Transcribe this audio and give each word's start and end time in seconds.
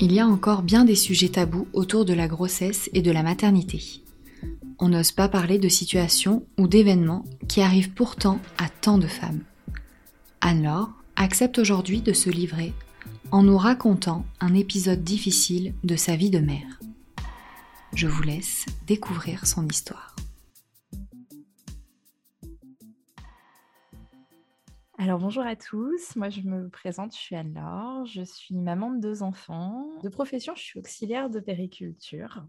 Il 0.00 0.12
y 0.12 0.18
a 0.18 0.26
encore 0.26 0.62
bien 0.62 0.84
des 0.84 0.96
sujets 0.96 1.28
tabous 1.28 1.68
autour 1.72 2.04
de 2.04 2.12
la 2.12 2.26
grossesse 2.26 2.90
et 2.94 3.02
de 3.02 3.12
la 3.12 3.22
maternité. 3.22 4.02
On 4.80 4.88
n'ose 4.88 5.12
pas 5.12 5.28
parler 5.28 5.58
de 5.58 5.68
situations 5.68 6.44
ou 6.58 6.66
d'événements 6.66 7.24
qui 7.48 7.60
arrivent 7.60 7.92
pourtant 7.92 8.40
à 8.58 8.68
tant 8.68 8.98
de 8.98 9.06
femmes. 9.06 9.44
Anne-Laure 10.40 10.90
accepte 11.14 11.58
aujourd'hui 11.58 12.02
de 12.02 12.12
se 12.12 12.28
livrer 12.28 12.72
en 13.30 13.44
nous 13.44 13.56
racontant 13.56 14.26
un 14.40 14.54
épisode 14.54 15.04
difficile 15.04 15.74
de 15.84 15.94
sa 15.94 16.16
vie 16.16 16.30
de 16.30 16.40
mère. 16.40 16.80
Je 17.94 18.08
vous 18.08 18.22
laisse 18.22 18.66
découvrir 18.88 19.46
son 19.46 19.66
histoire. 19.68 20.14
Alors 25.04 25.18
bonjour 25.18 25.44
à 25.44 25.54
tous, 25.54 26.16
moi 26.16 26.30
je 26.30 26.40
me 26.40 26.70
présente, 26.70 27.14
je 27.14 27.20
suis 27.20 27.36
Anne-Laure, 27.36 28.06
je 28.06 28.22
suis 28.22 28.54
maman 28.54 28.90
de 28.90 29.00
deux 29.00 29.22
enfants. 29.22 29.90
De 30.02 30.08
profession, 30.08 30.54
je 30.56 30.62
suis 30.62 30.78
auxiliaire 30.78 31.28
de 31.28 31.40
périculture. 31.40 32.46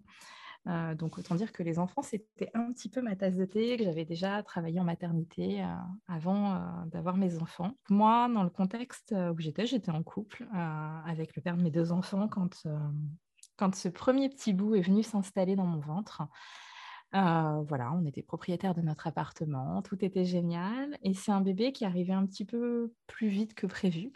Euh, 0.67 0.95
donc 0.95 1.17
autant 1.17 1.35
dire 1.35 1.51
que 1.51 1.63
les 1.63 1.79
enfants, 1.79 2.01
c'était 2.01 2.51
un 2.53 2.71
petit 2.71 2.87
peu 2.87 3.01
ma 3.01 3.17
tasse 3.17 3.35
de 3.35 3.43
thé, 3.43 3.75
que 3.75 3.83
j'avais 3.83 4.05
déjà 4.05 4.41
travaillé 4.41 4.79
en 4.79 4.85
maternité 4.85 5.63
euh, 5.63 5.67
avant 6.07 6.55
euh, 6.55 6.59
d'avoir 6.85 7.17
mes 7.17 7.41
enfants. 7.41 7.73
Moi, 7.89 8.29
dans 8.33 8.43
le 8.43 8.49
contexte 8.49 9.13
où 9.33 9.37
j'étais, 9.37 9.65
j'étais 9.65 9.91
en 9.91 10.01
couple 10.01 10.47
avec 10.53 11.35
le 11.35 11.41
père 11.41 11.57
de 11.57 11.61
mes 11.61 11.71
deux 11.71 11.91
enfants 11.91 12.29
quand, 12.29 12.65
quand 13.57 13.75
ce 13.75 13.89
premier 13.89 14.29
petit 14.29 14.53
bout 14.53 14.75
est 14.75 14.81
venu 14.81 15.03
s'installer 15.03 15.57
dans 15.57 15.65
mon 15.67 15.81
ventre. 15.81 16.21
Voilà, 17.21 17.93
on 17.93 18.05
était 18.05 18.23
propriétaire 18.23 18.75
de 18.75 18.81
notre 18.81 19.07
appartement, 19.07 19.81
tout 19.81 20.03
était 20.03 20.25
génial. 20.25 20.97
Et 21.03 21.13
c'est 21.13 21.31
un 21.31 21.41
bébé 21.41 21.71
qui 21.71 21.85
arrivait 21.85 22.13
un 22.13 22.25
petit 22.25 22.45
peu 22.45 22.93
plus 23.07 23.29
vite 23.29 23.53
que 23.53 23.67
prévu, 23.67 24.11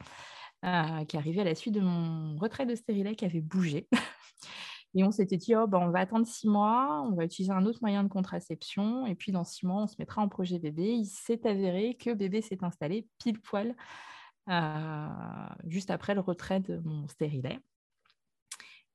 qui 0.63 1.17
arrivait 1.17 1.41
à 1.41 1.45
la 1.45 1.55
suite 1.55 1.75
de 1.75 1.81
mon 1.81 2.37
retrait 2.37 2.65
de 2.65 2.75
stérilet 2.75 3.15
qui 3.15 3.25
avait 3.25 3.41
bougé. 3.41 3.87
Et 4.95 5.03
on 5.03 5.11
s'était 5.11 5.37
dit, 5.37 5.55
oh, 5.55 5.67
ben, 5.67 5.79
on 5.79 5.91
va 5.91 5.99
attendre 5.99 6.25
six 6.25 6.47
mois, 6.47 7.03
on 7.07 7.13
va 7.13 7.25
utiliser 7.25 7.51
un 7.51 7.65
autre 7.65 7.79
moyen 7.81 8.03
de 8.03 8.09
contraception, 8.09 9.05
et 9.05 9.13
puis 9.13 9.31
dans 9.31 9.43
six 9.43 9.65
mois, 9.65 9.83
on 9.83 9.87
se 9.87 9.95
mettra 9.99 10.21
en 10.21 10.29
projet 10.29 10.57
bébé. 10.57 10.93
Il 10.93 11.05
s'est 11.05 11.45
avéré 11.45 11.95
que 11.95 12.11
bébé 12.13 12.41
s'est 12.41 12.63
installé 12.63 13.07
pile 13.19 13.39
poil 13.39 13.75
euh, 14.49 15.07
juste 15.67 15.91
après 15.91 16.15
le 16.15 16.21
retrait 16.21 16.59
de 16.59 16.79
mon 16.83 17.07
stérilet. 17.07 17.59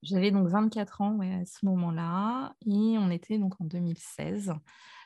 J'avais 0.05 0.30
donc 0.30 0.48
24 0.48 1.00
ans 1.00 1.19
à 1.20 1.44
ce 1.44 1.66
moment-là, 1.66 2.55
et 2.66 2.97
on 2.98 3.10
était 3.10 3.38
donc 3.38 3.60
en 3.60 3.64
2016 3.64 4.52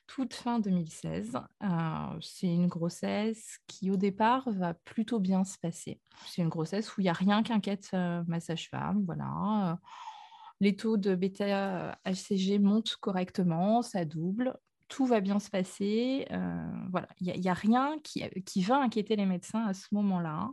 toute 0.06 0.34
fin 0.34 0.58
2016. 0.58 1.38
Euh, 1.62 1.68
c'est 2.22 2.46
une 2.46 2.66
grossesse 2.66 3.58
qui, 3.66 3.90
au 3.90 3.96
départ, 3.96 4.48
va 4.50 4.72
plutôt 4.72 5.20
bien 5.20 5.44
se 5.44 5.58
passer. 5.58 6.00
C'est 6.26 6.40
une 6.40 6.48
grossesse 6.48 6.96
où 6.96 7.02
il 7.02 7.04
n'y 7.04 7.10
a 7.10 7.12
rien 7.14 7.42
qui 7.42 7.52
inquiète 7.52 7.90
euh, 7.92 8.22
ma 8.26 8.40
sage-femme. 8.40 9.04
Voilà 9.04 9.78
les 10.60 10.76
taux 10.76 10.96
de 10.96 11.14
bêta-HCG 11.14 12.58
montent 12.58 12.96
correctement, 12.96 13.82
ça 13.82 14.04
double, 14.04 14.56
tout 14.88 15.06
va 15.06 15.20
bien 15.20 15.38
se 15.38 15.50
passer. 15.50 16.26
Euh, 16.32 16.70
voilà, 16.90 17.08
il 17.20 17.40
n'y 17.40 17.48
a, 17.48 17.54
rien 17.54 17.96
qui, 18.02 18.22
qui, 18.44 18.62
va 18.62 18.80
inquiéter 18.80 19.16
les 19.16 19.26
médecins 19.26 19.64
à 19.66 19.74
ce 19.74 19.86
moment-là. 19.92 20.48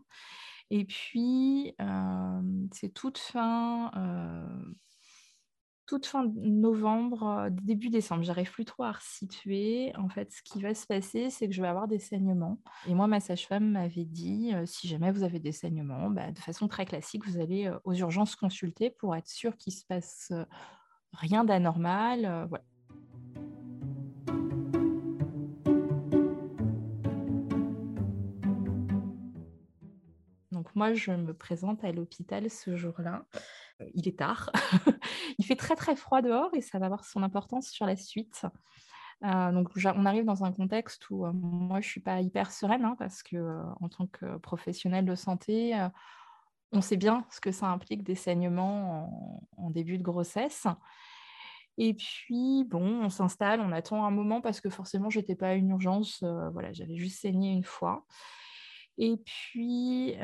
Et 0.71 0.85
puis, 0.85 1.73
euh, 1.81 2.41
c'est 2.71 2.93
toute 2.93 3.17
fin 3.17 3.91
euh, 3.95 4.73
toute 5.85 6.07
fin 6.07 6.25
novembre, 6.35 7.49
début 7.51 7.89
décembre. 7.89 8.23
J'arrive 8.23 8.51
plus 8.51 8.65
trop 8.65 8.83
à 8.83 8.93
resituer. 8.93 9.93
En 9.97 10.09
fait, 10.09 10.31
ce 10.31 10.41
qui 10.41 10.61
va 10.61 10.73
se 10.73 10.87
passer, 10.87 11.29
c'est 11.29 11.47
que 11.47 11.53
je 11.53 11.61
vais 11.61 11.67
avoir 11.67 11.87
des 11.87 11.99
saignements. 11.99 12.59
Et 12.87 12.95
moi, 12.95 13.05
ma 13.05 13.19
sage-femme 13.19 13.71
m'avait 13.71 14.05
dit, 14.05 14.51
euh, 14.55 14.65
si 14.65 14.87
jamais 14.87 15.11
vous 15.11 15.21
avez 15.21 15.39
des 15.39 15.51
saignements, 15.51 16.09
bah, 16.09 16.31
de 16.31 16.39
façon 16.39 16.67
très 16.67 16.85
classique, 16.85 17.27
vous 17.27 17.39
allez 17.39 17.71
aux 17.83 17.93
urgences 17.93 18.35
consulter 18.35 18.89
pour 18.89 19.15
être 19.15 19.29
sûr 19.29 19.55
qu'il 19.57 19.73
se 19.73 19.85
passe 19.85 20.33
rien 21.13 21.43
d'anormal. 21.43 22.47
voilà. 22.49 22.63
Moi, 30.75 30.93
je 30.93 31.11
me 31.11 31.33
présente 31.33 31.83
à 31.83 31.91
l'hôpital 31.91 32.49
ce 32.49 32.75
jour-là. 32.75 33.25
Il 33.93 34.07
est 34.07 34.19
tard. 34.19 34.51
il 35.39 35.45
fait 35.45 35.55
très 35.55 35.75
très 35.75 35.95
froid 35.95 36.21
dehors 36.21 36.49
et 36.53 36.61
ça 36.61 36.79
va 36.79 36.85
avoir 36.85 37.05
son 37.05 37.23
importance 37.23 37.69
sur 37.69 37.85
la 37.85 37.95
suite. 37.95 38.45
donc 39.21 39.69
on 39.75 40.05
arrive 40.05 40.25
dans 40.25 40.43
un 40.43 40.51
contexte 40.51 41.09
où 41.09 41.25
moi 41.25 41.81
je 41.81 41.87
suis 41.87 42.01
pas 42.01 42.21
hyper 42.21 42.51
sereine 42.51 42.85
hein, 42.85 42.95
parce 42.99 43.23
que 43.23 43.61
en 43.79 43.89
tant 43.89 44.07
que 44.07 44.37
professionnelle 44.37 45.05
de 45.05 45.15
santé, 45.15 45.73
on 46.71 46.81
sait 46.81 46.97
bien 46.97 47.25
ce 47.29 47.39
que 47.39 47.51
ça 47.51 47.67
implique 47.67 48.03
des 48.03 48.15
saignements 48.15 49.41
en, 49.57 49.69
début 49.69 49.97
de 49.97 50.03
grossesse. 50.03 50.67
Et 51.77 51.93
puis, 51.93 52.63
bon, 52.65 53.03
on 53.03 53.09
s'installe, 53.09 53.59
on 53.59 53.71
attend 53.71 54.05
un 54.05 54.11
moment 54.11 54.41
parce 54.41 54.61
que 54.61 54.69
forcément, 54.69 55.09
je 55.09 55.19
n'étais 55.19 55.35
pas 55.35 55.49
à 55.49 55.53
une 55.53 55.69
urgence. 55.69 56.23
voilà, 56.53 56.71
j'avais 56.73 56.95
juste 56.95 57.21
saigné 57.21 57.51
une 57.51 57.63
fois. 57.63 58.05
Et 58.97 59.17
puis, 59.17 60.15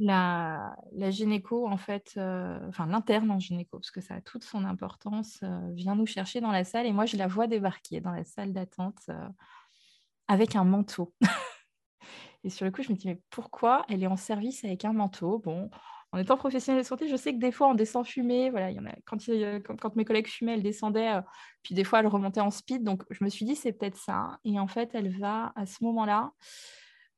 la, 0.00 0.76
gynéco, 1.10 1.66
en 1.68 1.76
fait, 1.76 2.14
euh, 2.16 2.58
enfin 2.68 2.86
l'interne 2.86 3.30
en 3.30 3.38
gynéco, 3.38 3.78
parce 3.78 3.90
que 3.90 4.00
ça 4.00 4.14
a 4.14 4.20
toute 4.20 4.44
son 4.44 4.64
importance, 4.64 5.40
euh, 5.42 5.72
vient 5.72 5.94
nous 5.94 6.06
chercher 6.06 6.40
dans 6.40 6.52
la 6.52 6.64
salle 6.64 6.86
et 6.86 6.92
moi, 6.92 7.06
je 7.06 7.16
la 7.16 7.26
vois 7.26 7.46
débarquer 7.46 8.00
dans 8.00 8.12
la 8.12 8.24
salle 8.24 8.52
d'attente 8.52 9.00
euh, 9.10 9.28
avec 10.28 10.56
un 10.56 10.64
manteau. 10.64 11.14
et 12.44 12.50
sur 12.50 12.64
le 12.64 12.72
coup, 12.72 12.82
je 12.82 12.90
me 12.92 12.96
dis, 12.96 13.08
mais 13.08 13.20
pourquoi 13.30 13.84
elle 13.88 14.02
est 14.02 14.08
en 14.08 14.16
service 14.16 14.64
avec 14.64 14.84
un 14.84 14.92
manteau? 14.92 15.38
Bon, 15.38 15.70
en 16.12 16.18
étant 16.18 16.36
professionnelle 16.36 16.82
de 16.82 16.86
santé, 16.86 17.08
je 17.08 17.16
sais 17.16 17.32
que 17.32 17.38
des 17.38 17.52
fois, 17.52 17.68
on 17.68 17.74
descend 17.74 18.06
fumer. 18.06 18.50
Voilà, 18.50 18.70
quand, 19.04 19.96
mes 19.96 20.04
collègues 20.04 20.26
fumaient, 20.26 20.54
elles 20.54 20.62
descendaient, 20.62 21.20
puis 21.62 21.74
des 21.74 21.84
fois, 21.84 22.00
elles 22.00 22.08
remontaient 22.08 22.40
en 22.40 22.50
speed. 22.50 22.82
Donc, 22.82 23.04
je 23.10 23.22
me 23.22 23.28
suis 23.28 23.44
dit, 23.44 23.54
c'est 23.54 23.72
peut-être 23.72 23.96
ça. 23.96 24.38
Et 24.44 24.58
en 24.58 24.66
fait, 24.66 24.90
elle 24.94 25.16
va, 25.16 25.52
à 25.54 25.66
ce 25.66 25.84
moment-là, 25.84 26.32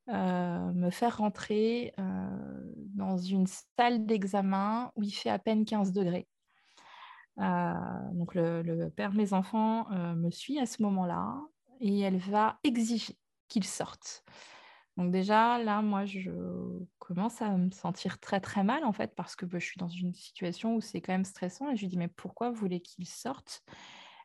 euh, 0.08 0.72
me 0.72 0.90
faire 0.90 1.18
rentrer 1.18 1.92
euh, 2.00 2.62
dans 2.76 3.18
une 3.18 3.46
salle 3.46 4.04
d'examen 4.04 4.90
où 4.96 5.04
il 5.04 5.12
fait 5.12 5.30
à 5.30 5.38
peine 5.38 5.64
15 5.64 5.92
degrés. 5.92 6.26
Euh, 7.38 7.74
donc 8.12 8.34
le, 8.34 8.88
père 8.88 9.12
de 9.12 9.16
mes 9.16 9.32
enfants 9.32 9.88
me 9.90 10.30
suit 10.30 10.58
à 10.58 10.66
ce 10.66 10.82
moment-là 10.82 11.40
et 11.80 12.00
elle 12.00 12.18
va 12.18 12.58
exiger 12.64 13.16
qu'il 13.48 13.64
sorte. 13.64 14.24
Donc 14.96 15.10
déjà, 15.10 15.58
là, 15.58 15.80
moi, 15.80 16.04
je 16.04 16.30
commence 16.98 17.40
à 17.40 17.56
me 17.56 17.70
sentir 17.70 18.18
très 18.18 18.40
très 18.40 18.62
mal 18.62 18.84
en 18.84 18.92
fait 18.92 19.14
parce 19.14 19.36
que 19.36 19.46
bah, 19.46 19.58
je 19.58 19.64
suis 19.64 19.78
dans 19.78 19.88
une 19.88 20.14
situation 20.14 20.76
où 20.76 20.80
c'est 20.80 21.00
quand 21.00 21.12
même 21.12 21.24
stressant 21.24 21.70
et 21.70 21.76
je 21.76 21.82
lui 21.82 21.88
dis 21.88 21.96
mais 21.96 22.08
pourquoi 22.08 22.50
vous 22.50 22.56
voulez 22.56 22.80
qu'il 22.80 23.06
sorte? 23.06 23.62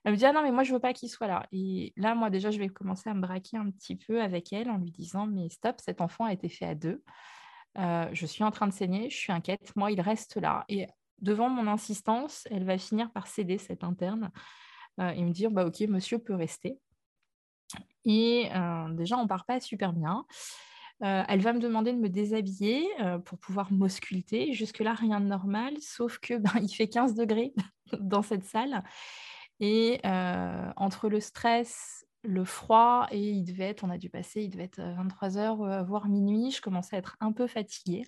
Elle 0.04 0.14
me 0.14 0.18
dit, 0.18 0.26
ah 0.26 0.32
non, 0.32 0.42
mais 0.42 0.52
moi, 0.52 0.64
je 0.64 0.72
veux 0.72 0.80
pas 0.80 0.94
qu'il 0.94 1.10
soit 1.10 1.28
là. 1.28 1.48
Et 1.52 1.92
là, 1.98 2.16
moi, 2.16 2.30
déjà, 2.30 2.50
je 2.50 2.60
vais 2.60 2.70
commencer 2.70 3.10
à 3.10 3.14
me 3.14 3.20
braquer 3.20 3.58
un 3.58 3.70
petit 3.72 3.98
peu 3.98 4.22
avec 4.22 4.54
elle 4.54 4.70
en 4.70 4.78
lui 4.78 4.92
disant, 4.92 5.28
mais 5.28 5.50
stop, 5.50 5.82
cet 5.84 6.00
enfant 6.00 6.24
a 6.24 6.32
été 6.32 6.48
fait 6.48 6.66
à 6.66 6.76
deux. 6.76 7.04
Euh, 7.78 8.08
je 8.14 8.26
suis 8.26 8.44
en 8.44 8.52
train 8.52 8.68
de 8.68 8.74
saigner, 8.74 9.10
je 9.10 9.18
suis 9.18 9.34
inquiète. 9.34 9.76
Moi, 9.76 9.92
il 9.92 10.00
reste 10.00 10.38
là. 10.38 10.64
Et 10.70 10.88
devant 11.20 11.50
mon 11.50 11.68
insistance, 11.68 12.48
elle 12.52 12.64
va 12.64 12.78
finir 12.78 13.12
par 13.12 13.28
céder 13.28 13.58
cette 13.58 13.84
interne 13.84 14.32
euh, 15.02 15.10
et 15.10 15.24
me 15.24 15.32
dire, 15.32 15.52
bah, 15.52 15.66
ok, 15.66 15.82
monsieur 15.82 16.20
peut 16.20 16.36
rester. 16.36 16.80
Et 18.06 18.50
euh, 18.56 18.90
déjà, 18.94 19.18
on 19.18 19.28
part 19.28 19.46
pas 19.46 19.60
super 19.60 19.94
bien. 19.94 20.26
elle 21.02 21.42
va 21.42 21.54
me 21.54 21.60
demander 21.60 21.94
de 21.94 21.98
me 21.98 22.10
déshabiller 22.10 22.88
pour 23.26 23.38
pouvoir 23.38 23.72
m'ausculter. 23.72 24.54
Jusque-là, 24.54 24.94
rien 24.94 25.20
de 25.20 25.26
normal, 25.26 25.74
sauf 25.80 26.18
que 26.20 26.36
ben, 26.36 26.52
il 26.62 26.70
fait 26.70 26.88
15 26.88 27.16
degrés 27.16 27.54
dans 28.00 28.22
cette 28.22 28.46
salle. 28.46 28.84
Et 29.60 30.00
entre 30.76 31.10
le 31.10 31.20
stress, 31.20 32.06
le 32.24 32.46
froid, 32.46 33.08
et 33.12 33.30
il 33.32 33.44
devait 33.44 33.66
être, 33.66 33.84
on 33.84 33.90
a 33.90 33.98
dû 33.98 34.10
passer, 34.10 34.44
il 34.44 34.50
devait 34.50 34.66
être 34.66 34.82
23 34.82 35.38
heures, 35.38 35.86
voire 35.86 36.08
minuit, 36.08 36.52
je 36.52 36.62
commençais 36.62 36.96
à 36.96 37.00
être 37.00 37.18
un 37.20 37.32
peu 37.32 37.48
fatiguée. 37.48 38.04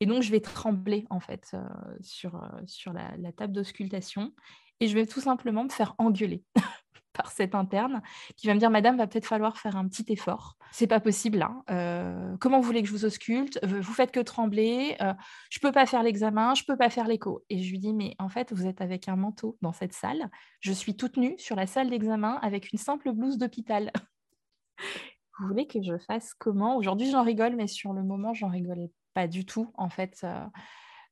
Et 0.00 0.06
donc, 0.06 0.22
je 0.22 0.32
vais 0.32 0.40
trembler, 0.40 1.06
en 1.10 1.20
fait, 1.20 1.54
sur, 2.00 2.42
sur 2.66 2.92
la, 2.92 3.32
table 3.32 3.52
d'auscultation. 3.52 4.32
Et 4.80 4.88
je 4.88 4.94
vais 4.94 5.06
tout 5.06 5.20
simplement 5.20 5.62
me 5.62 5.68
faire 5.68 5.94
engueuler 5.98 6.42
par 7.12 7.30
cette 7.30 7.54
interne 7.54 8.02
qui 8.36 8.46
va 8.46 8.54
me 8.54 8.58
dire 8.58 8.70
Madame, 8.70 8.96
va 8.96 9.06
peut-être 9.06 9.26
falloir 9.26 9.58
faire 9.58 9.76
un 9.76 9.86
petit 9.86 10.04
effort. 10.08 10.56
C'est 10.70 10.86
pas 10.86 11.00
possible 11.00 11.38
là. 11.38 11.62
Euh, 11.70 12.36
comment 12.40 12.60
vous 12.60 12.66
voulez 12.66 12.82
que 12.82 12.88
je 12.88 12.92
vous 12.92 13.04
ausculte? 13.04 13.58
Vous 13.64 13.92
faites 13.92 14.12
que 14.12 14.20
trembler. 14.20 14.96
Euh, 15.00 15.12
je 15.50 15.58
peux 15.60 15.72
pas 15.72 15.86
faire 15.86 16.02
l'examen, 16.02 16.54
je 16.54 16.64
peux 16.64 16.76
pas 16.76 16.90
faire 16.90 17.06
l'écho. 17.06 17.44
Et 17.50 17.62
je 17.62 17.70
lui 17.70 17.78
dis 17.78 17.92
Mais 17.92 18.14
en 18.18 18.28
fait, 18.28 18.52
vous 18.52 18.66
êtes 18.66 18.80
avec 18.80 19.08
un 19.08 19.16
manteau 19.16 19.58
dans 19.62 19.72
cette 19.72 19.92
salle. 19.92 20.30
Je 20.60 20.72
suis 20.72 20.96
toute 20.96 21.16
nue 21.16 21.34
sur 21.38 21.56
la 21.56 21.66
salle 21.66 21.90
d'examen 21.90 22.38
avec 22.42 22.72
une 22.72 22.78
simple 22.78 23.12
blouse 23.12 23.38
d'hôpital. 23.38 23.92
vous 25.38 25.48
voulez 25.48 25.66
que 25.66 25.82
je 25.82 25.98
fasse 25.98 26.34
comment? 26.34 26.76
Aujourd'hui, 26.76 27.10
j'en 27.10 27.22
rigole, 27.22 27.56
mais 27.56 27.66
sur 27.66 27.92
le 27.92 28.02
moment, 28.02 28.34
j'en 28.34 28.48
rigolais 28.48 28.90
pas 29.14 29.26
du 29.26 29.44
tout. 29.44 29.72
En 29.76 29.88
fait, 29.88 30.20
euh, 30.24 30.44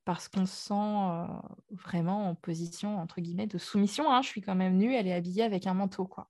parce 0.04 0.28
qu'on 0.28 0.46
se 0.46 0.56
sent 0.68 1.30
vraiment 1.70 2.30
en 2.30 2.34
position, 2.34 2.98
entre 2.98 3.20
guillemets, 3.20 3.46
de 3.46 3.58
soumission. 3.58 4.10
Hein. 4.10 4.22
Je 4.22 4.28
suis 4.28 4.40
quand 4.40 4.54
même 4.54 4.76
nue, 4.76 4.94
elle 4.94 5.06
est 5.06 5.12
habillée 5.12 5.42
avec 5.42 5.66
un 5.66 5.74
manteau, 5.74 6.06
quoi. 6.06 6.28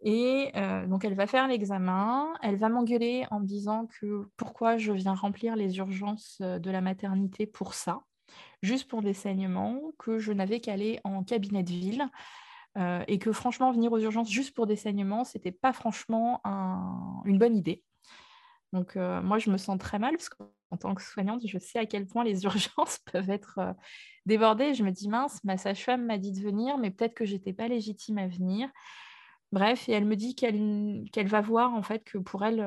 Et 0.00 0.52
donc, 0.86 1.04
elle 1.04 1.14
va 1.14 1.26
faire 1.26 1.48
l'examen, 1.48 2.32
elle 2.42 2.56
va 2.56 2.68
m'engueuler 2.68 3.26
en 3.30 3.40
me 3.40 3.46
disant 3.46 3.86
que 3.86 4.28
pourquoi 4.36 4.76
je 4.76 4.92
viens 4.92 5.14
remplir 5.14 5.56
les 5.56 5.78
urgences 5.78 6.40
de 6.40 6.70
la 6.70 6.80
maternité 6.80 7.46
pour 7.46 7.74
ça, 7.74 8.02
juste 8.62 8.88
pour 8.88 9.02
des 9.02 9.14
saignements, 9.14 9.80
que 9.98 10.18
je 10.18 10.32
n'avais 10.32 10.60
qu'à 10.60 10.74
aller 10.74 11.00
en 11.02 11.24
cabinet 11.24 11.64
de 11.64 11.70
ville. 11.70 12.08
et 13.08 13.18
que 13.18 13.32
franchement, 13.32 13.72
venir 13.72 13.90
aux 13.90 13.98
urgences 13.98 14.30
juste 14.30 14.54
pour 14.54 14.68
des 14.68 14.76
saignements, 14.76 15.24
c'était 15.24 15.50
pas 15.50 15.72
franchement 15.72 16.40
une 17.24 17.38
bonne 17.38 17.56
idée. 17.56 17.82
Donc, 18.72 18.96
moi, 18.96 19.38
je 19.38 19.50
me 19.50 19.56
sens 19.56 19.78
très 19.78 19.98
mal 19.98 20.16
parce 20.16 20.28
qu'en 20.28 20.76
tant 20.78 20.94
que 20.94 21.02
soignante, 21.02 21.42
je 21.46 21.58
sais 21.58 21.78
à 21.78 21.86
quel 21.86 22.06
point 22.06 22.24
les 22.24 22.42
urgences 22.44 22.98
peuvent 23.10 23.30
être 23.30 23.60
débordées. 24.26 24.74
Je 24.74 24.84
me 24.84 24.90
dis, 24.90 25.08
mince, 25.08 25.42
ma 25.44 25.56
sage-femme 25.56 26.06
m'a 26.06 26.18
dit 26.18 26.32
de 26.32 26.40
venir, 26.40 26.78
mais 26.78 26.90
peut-être 26.90 27.14
que 27.14 27.24
je 27.24 27.34
n'étais 27.34 27.52
pas 27.52 27.68
légitime 27.68 28.18
à 28.18 28.28
venir. 28.28 28.68
Bref, 29.52 29.88
et 29.88 29.92
elle 29.92 30.04
me 30.04 30.16
dit 30.16 30.34
qu'elle 30.34 31.28
va 31.28 31.40
voir, 31.40 31.72
en 31.72 31.82
fait, 31.82 32.04
que 32.04 32.18
pour 32.18 32.44
elle, 32.44 32.66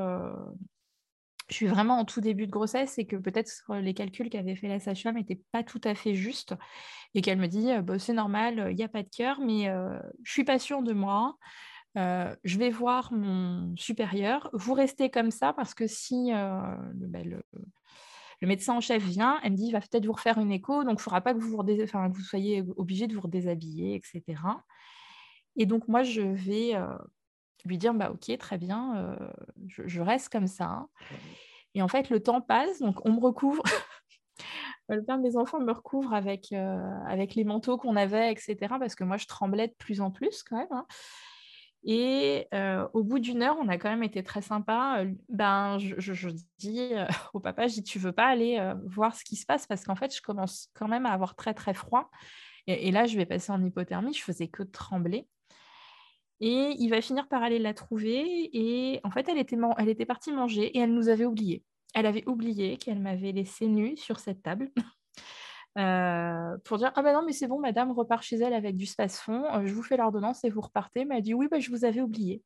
je 1.50 1.56
suis 1.56 1.68
vraiment 1.68 2.00
en 2.00 2.06
tout 2.06 2.22
début 2.22 2.48
de 2.48 2.52
grossesse 2.52 2.98
et 2.98 3.06
que 3.06 3.18
peut-être 3.18 3.52
les 3.76 3.94
calculs 3.94 4.30
qu'avait 4.30 4.56
fait 4.56 4.70
la 4.70 4.80
sage-femme 4.80 5.16
n'étaient 5.16 5.42
pas 5.52 5.64
tout 5.64 5.82
à 5.84 5.94
fait 5.94 6.16
justes. 6.16 6.56
Et 7.14 7.22
qu'elle 7.22 7.38
me 7.38 7.48
dit, 7.48 7.68
bah, 7.84 8.00
c'est 8.00 8.14
normal, 8.14 8.68
il 8.72 8.76
n'y 8.76 8.84
a 8.84 8.88
pas 8.88 9.04
de 9.04 9.10
cœur, 9.10 9.40
mais 9.40 9.72
je 10.24 10.32
suis 10.32 10.46
pas 10.46 10.58
sûre 10.58 10.82
de 10.82 10.94
moi 10.94 11.38
je 11.96 12.58
vais 12.58 12.70
voir 12.70 13.12
mon 13.12 13.76
supérieur. 13.76 14.50
Vous 14.54 14.74
restez 14.74 15.10
comme 15.10 15.32
ça 15.32 15.54
parce 15.54 15.74
que 15.74 15.88
si 15.88 16.32
bah, 16.32 17.24
le, 17.24 17.42
médecin 18.42 18.76
en 18.76 18.82
chef 18.82 19.04
vient, 19.04 19.40
elle 19.44 19.52
me 19.52 19.58
dit 19.58 19.68
il 19.68 19.72
va 19.72 19.82
peut-être 19.82 20.06
vous 20.06 20.14
refaire 20.14 20.38
une 20.38 20.52
écho, 20.52 20.84
donc 20.84 20.94
il 20.94 20.96
ne 20.96 21.02
faudra 21.02 21.22
pas 21.22 21.34
que 21.34 21.40
vous, 21.40 21.58
vous 21.58 22.22
soyez 22.22 22.64
obligé 22.76 23.08
de 23.08 23.14
vous 23.14 23.22
redéshabiller, 23.22 23.96
etc. 23.96 24.42
Et 25.58 25.66
donc 25.66 25.88
moi, 25.88 26.04
je 26.04 26.22
vais 26.22 26.74
lui 27.66 27.78
dire 27.78 27.94
bah, 27.94 28.12
ok, 28.12 28.38
très 28.38 28.58
bien, 28.58 29.18
je, 29.68 30.02
reste 30.02 30.30
comme 30.30 30.48
ça. 30.48 30.88
Et 31.74 31.82
en 31.82 31.88
fait, 31.88 32.10
le 32.10 32.22
temps 32.22 32.42
passe, 32.42 32.80
donc 32.80 33.06
on 33.06 33.14
me 33.14 33.20
recouvre. 33.20 33.64
le 34.90 35.04
père 35.04 35.18
de 35.18 35.24
mes 35.24 35.38
enfants 35.38 35.60
me 35.60 35.72
recouvre 35.72 36.14
avec, 36.14 36.52
avec 36.52 37.36
les 37.36 37.44
manteaux 37.44 37.78
qu'on 37.78 37.96
avait, 37.96 38.32
etc. 38.32 38.56
Parce 38.80 38.96
que 38.96 39.04
moi, 39.04 39.18
je 39.18 39.28
tremblais 39.28 39.68
de 39.68 39.76
plus 39.78 40.02
en 40.02 40.12
plus 40.12 40.44
quand 40.44 40.58
même. 40.58 40.68
Hein. 40.72 40.86
Et 41.84 42.48
au 42.94 43.04
bout 43.04 43.20
d'une 43.20 43.42
heure, 43.42 43.58
on 43.60 43.68
a 43.68 43.78
quand 43.78 43.90
même 43.90 44.04
été 44.04 44.24
très 44.24 44.42
sympa. 44.42 45.04
Ben, 45.30 45.78
je, 45.80 46.30
dis 46.60 46.92
au 47.34 47.40
papa, 47.40 47.68
je 47.68 47.76
dis, 47.76 47.84
tu 47.84 48.00
veux 48.00 48.12
pas 48.12 48.28
aller 48.28 48.74
voir 48.86 49.16
ce 49.16 49.24
qui 49.24 49.36
se 49.36 49.46
passe? 49.46 49.66
parce 49.68 49.84
qu'en 49.84 49.96
fait, 49.96 50.16
je 50.16 50.22
commence 50.22 50.70
quand 50.74 50.88
même 50.88 51.06
à 51.06 51.12
avoir 51.12 51.36
très 51.36 51.54
très 51.54 51.74
froid. 51.74 52.10
Et, 52.68 52.92
là, 52.92 53.06
je 53.06 53.18
vais 53.18 53.26
passer 53.26 53.52
en 53.52 53.64
hypothermie. 53.64 54.14
Je 54.14 54.24
faisais 54.24 54.48
que 54.48 54.64
trembler. 54.64 55.28
Et 56.40 56.76
il 56.80 56.90
va 56.90 57.02
finir 57.02 57.28
par 57.28 57.44
aller 57.44 57.60
la 57.60 57.74
trouver. 57.74 58.50
Et 58.54 59.00
en 59.04 59.12
fait, 59.12 59.28
elle 59.30 59.38
était, 59.38 59.58
elle 59.78 59.90
était 59.90 60.06
partie 60.06 60.32
manger 60.32 60.66
et 60.78 60.80
elle 60.80 60.94
nous 60.94 61.10
avait 61.10 61.26
oubliés. 61.26 61.64
Elle 61.94 62.06
avait 62.06 62.28
oublié 62.28 62.78
qu'elle 62.78 63.00
m'avait 63.00 63.32
laissé 63.32 63.68
nue 63.68 63.98
sur 63.98 64.20
cette 64.20 64.44
table. 64.44 64.72
Euh, 65.78 66.58
pour 66.66 66.78
dire 66.78 66.92
Ah 66.96 67.02
ben 67.02 67.14
non, 67.14 67.24
mais 67.26 67.32
c'est 67.32 67.48
bon, 67.48 67.60
madame 67.60 67.92
repart 67.92 68.24
chez 68.24 68.38
elle 68.38 68.54
avec 68.54 68.76
du 68.76 68.86
space-fond, 68.86 69.46
euh, 69.54 69.66
je 69.66 69.74
vous 69.74 69.84
fais 69.84 69.98
l'ordonnance 69.98 70.44
et 70.44 70.50
vous 70.50 70.62
repartez. 70.62 71.06
Mais 71.06 71.18
elle 71.18 71.24
dit 71.24 71.34
Oui, 71.34 71.48
bah, 71.50 71.60
je 71.60 71.70
vous 71.70 71.86
avais 71.86 72.02
oublié. 72.02 72.44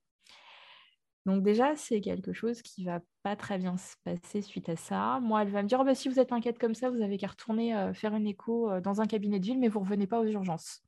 Donc, 1.26 1.42
déjà, 1.42 1.76
c'est 1.76 2.02
quelque 2.02 2.34
chose 2.34 2.62
qui 2.62 2.84
va 2.86 3.00
pas 3.24 3.36
très 3.36 3.58
bien 3.58 3.78
se 3.78 3.96
passer 4.04 4.44
suite 4.44 4.70
à 4.70 4.76
ça. 4.76 5.20
Moi, 5.22 5.42
elle 5.42 5.50
va 5.50 5.64
me 5.64 5.68
dire 5.68 5.80
oh, 5.82 5.84
bah, 5.84 5.96
Si 5.96 6.08
vous 6.08 6.20
êtes 6.20 6.32
inquiète 6.32 6.60
comme 6.60 6.76
ça, 6.76 6.92
vous 6.92 7.02
avez 7.02 7.18
qu'à 7.18 7.28
retourner 7.28 7.76
euh, 7.76 7.94
faire 7.94 8.14
une 8.14 8.28
écho 8.28 8.80
dans 8.82 9.02
un 9.02 9.08
cabinet 9.08 9.40
de 9.40 9.46
ville, 9.46 9.60
mais 9.60 9.68
vous 9.68 9.80
revenez 9.80 10.06
pas 10.06 10.20
aux 10.20 10.26
urgences. 10.26 10.84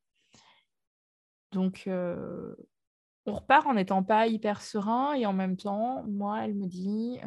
Donc, 1.53 1.89
on 3.25 3.33
repart 3.33 3.65
en 3.65 3.73
n'étant 3.73 4.03
pas 4.03 4.27
hyper 4.27 4.61
serein 4.61 5.13
et 5.13 5.25
en 5.25 5.33
même 5.33 5.57
temps, 5.57 6.03
moi, 6.07 6.43
elle 6.43 6.53
me 6.53 6.67
dit 6.67 7.19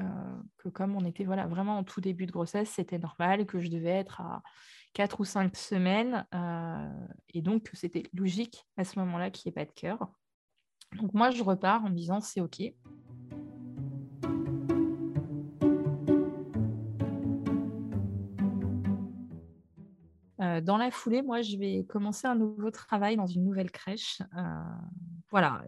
que 0.58 0.68
comme 0.68 0.94
on 0.94 1.04
était 1.04 1.24
voilà, 1.24 1.46
vraiment 1.46 1.78
en 1.78 1.84
tout 1.84 2.00
début 2.00 2.26
de 2.26 2.32
grossesse, 2.32 2.68
c'était 2.68 2.98
normal, 2.98 3.46
que 3.46 3.60
je 3.60 3.70
devais 3.70 3.88
être 3.88 4.20
à 4.20 4.42
quatre 4.92 5.20
ou 5.20 5.25
cinq 5.25 5.56
semaines. 5.56 6.26
Euh, 6.34 7.06
et 7.34 7.42
donc, 7.42 7.70
c'était 7.72 8.04
logique 8.12 8.66
à 8.76 8.84
ce 8.84 8.98
moment-là 8.98 9.31
qu'il 9.31 9.48
n'y 9.48 9.52
ait 9.52 9.64
pas 9.64 9.70
de 9.70 9.75
cœur. 9.75 10.10
Donc, 10.96 11.14
moi, 11.14 11.31
je 11.31 11.42
repars 11.42 11.84
en 11.84 11.90
me 11.90 11.94
disant 11.94 12.20
c'est 12.20 12.40
OK. 12.40 12.60
Euh, 20.40 20.60
dans 20.62 20.78
la 20.78 20.90
foulée, 20.90 21.22
moi, 21.22 21.43
je 21.43 21.56
vais 21.56 21.84
commencer 21.84 22.26
un 22.26 22.34
nouveau 22.34 22.70
travail 22.70 23.16
dans 23.16 23.26
une 23.26 23.44
nouvelle 23.44 23.70
crèche. 23.70 24.22
Euh, 24.36 24.62
voilà, 25.31 25.62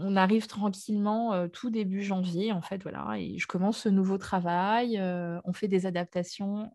on 0.00 0.14
arrive 0.14 0.46
tranquillement 0.46 1.48
tout 1.48 1.70
début 1.70 2.02
janvier, 2.02 2.52
en 2.52 2.62
fait, 2.62 2.80
voilà, 2.84 3.18
et 3.18 3.36
je 3.36 3.48
commence 3.48 3.78
ce 3.78 3.88
nouveau 3.88 4.16
travail. 4.16 5.00
on 5.44 5.52
fait 5.52 5.66
des 5.66 5.86
adaptations 5.86 6.70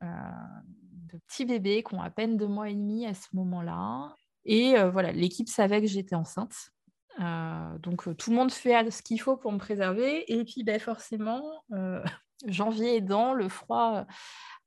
petits 1.27 1.45
bébés 1.45 1.83
qui 1.83 1.95
ont 1.95 2.01
à 2.01 2.09
peine 2.09 2.37
deux 2.37 2.47
mois 2.47 2.69
et 2.69 2.75
demi 2.75 3.05
à 3.05 3.13
ce 3.13 3.27
moment-là. 3.33 4.15
Et 4.45 4.77
euh, 4.77 4.89
voilà, 4.89 5.11
l'équipe 5.11 5.49
savait 5.49 5.81
que 5.81 5.87
j'étais 5.87 6.15
enceinte. 6.15 6.71
Euh, 7.19 7.77
donc 7.77 8.07
euh, 8.07 8.15
tout 8.15 8.31
le 8.31 8.35
monde 8.35 8.51
fait 8.51 8.89
ce 8.89 9.01
qu'il 9.01 9.21
faut 9.21 9.37
pour 9.37 9.51
me 9.51 9.57
préserver. 9.57 10.31
Et 10.31 10.43
puis 10.43 10.63
ben, 10.63 10.79
forcément, 10.79 11.41
janvier 12.47 12.97
aidant, 12.97 13.33
le 13.33 13.47
froid 13.49 14.05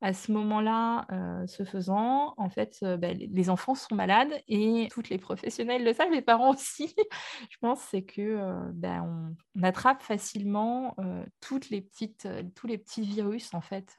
à 0.03 0.13
ce 0.13 0.31
moment-là 0.33 1.07
se 1.47 1.65
faisant, 1.65 2.35
en 2.37 2.51
fait, 2.51 2.79
ben, 2.83 3.17
les 3.19 3.51
enfants 3.51 3.75
sont 3.75 3.95
malades 3.95 4.33
et 4.47 4.89
toutes 4.91 5.09
les 5.09 5.17
professionnels 5.17 5.85
le 5.85 5.95
savent, 5.95 6.13
les 6.13 6.23
parents 6.23 6.53
aussi. 6.53 6.95
Je 7.51 7.57
pense 7.61 7.81
c'est 7.81 8.03
que 8.03 8.71
ben, 8.73 9.35
on, 9.57 9.63
attrape 9.63 10.03
facilement 10.03 10.95
toutes 11.41 11.71
les 11.71 11.81
petites, 11.81 12.29
tous 12.55 12.67
les 12.67 12.77
petits 12.77 13.03
virus 13.03 13.55
en 13.55 13.63
fait 13.63 13.97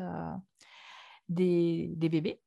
des, 1.29 1.93
bébés. 1.95 2.39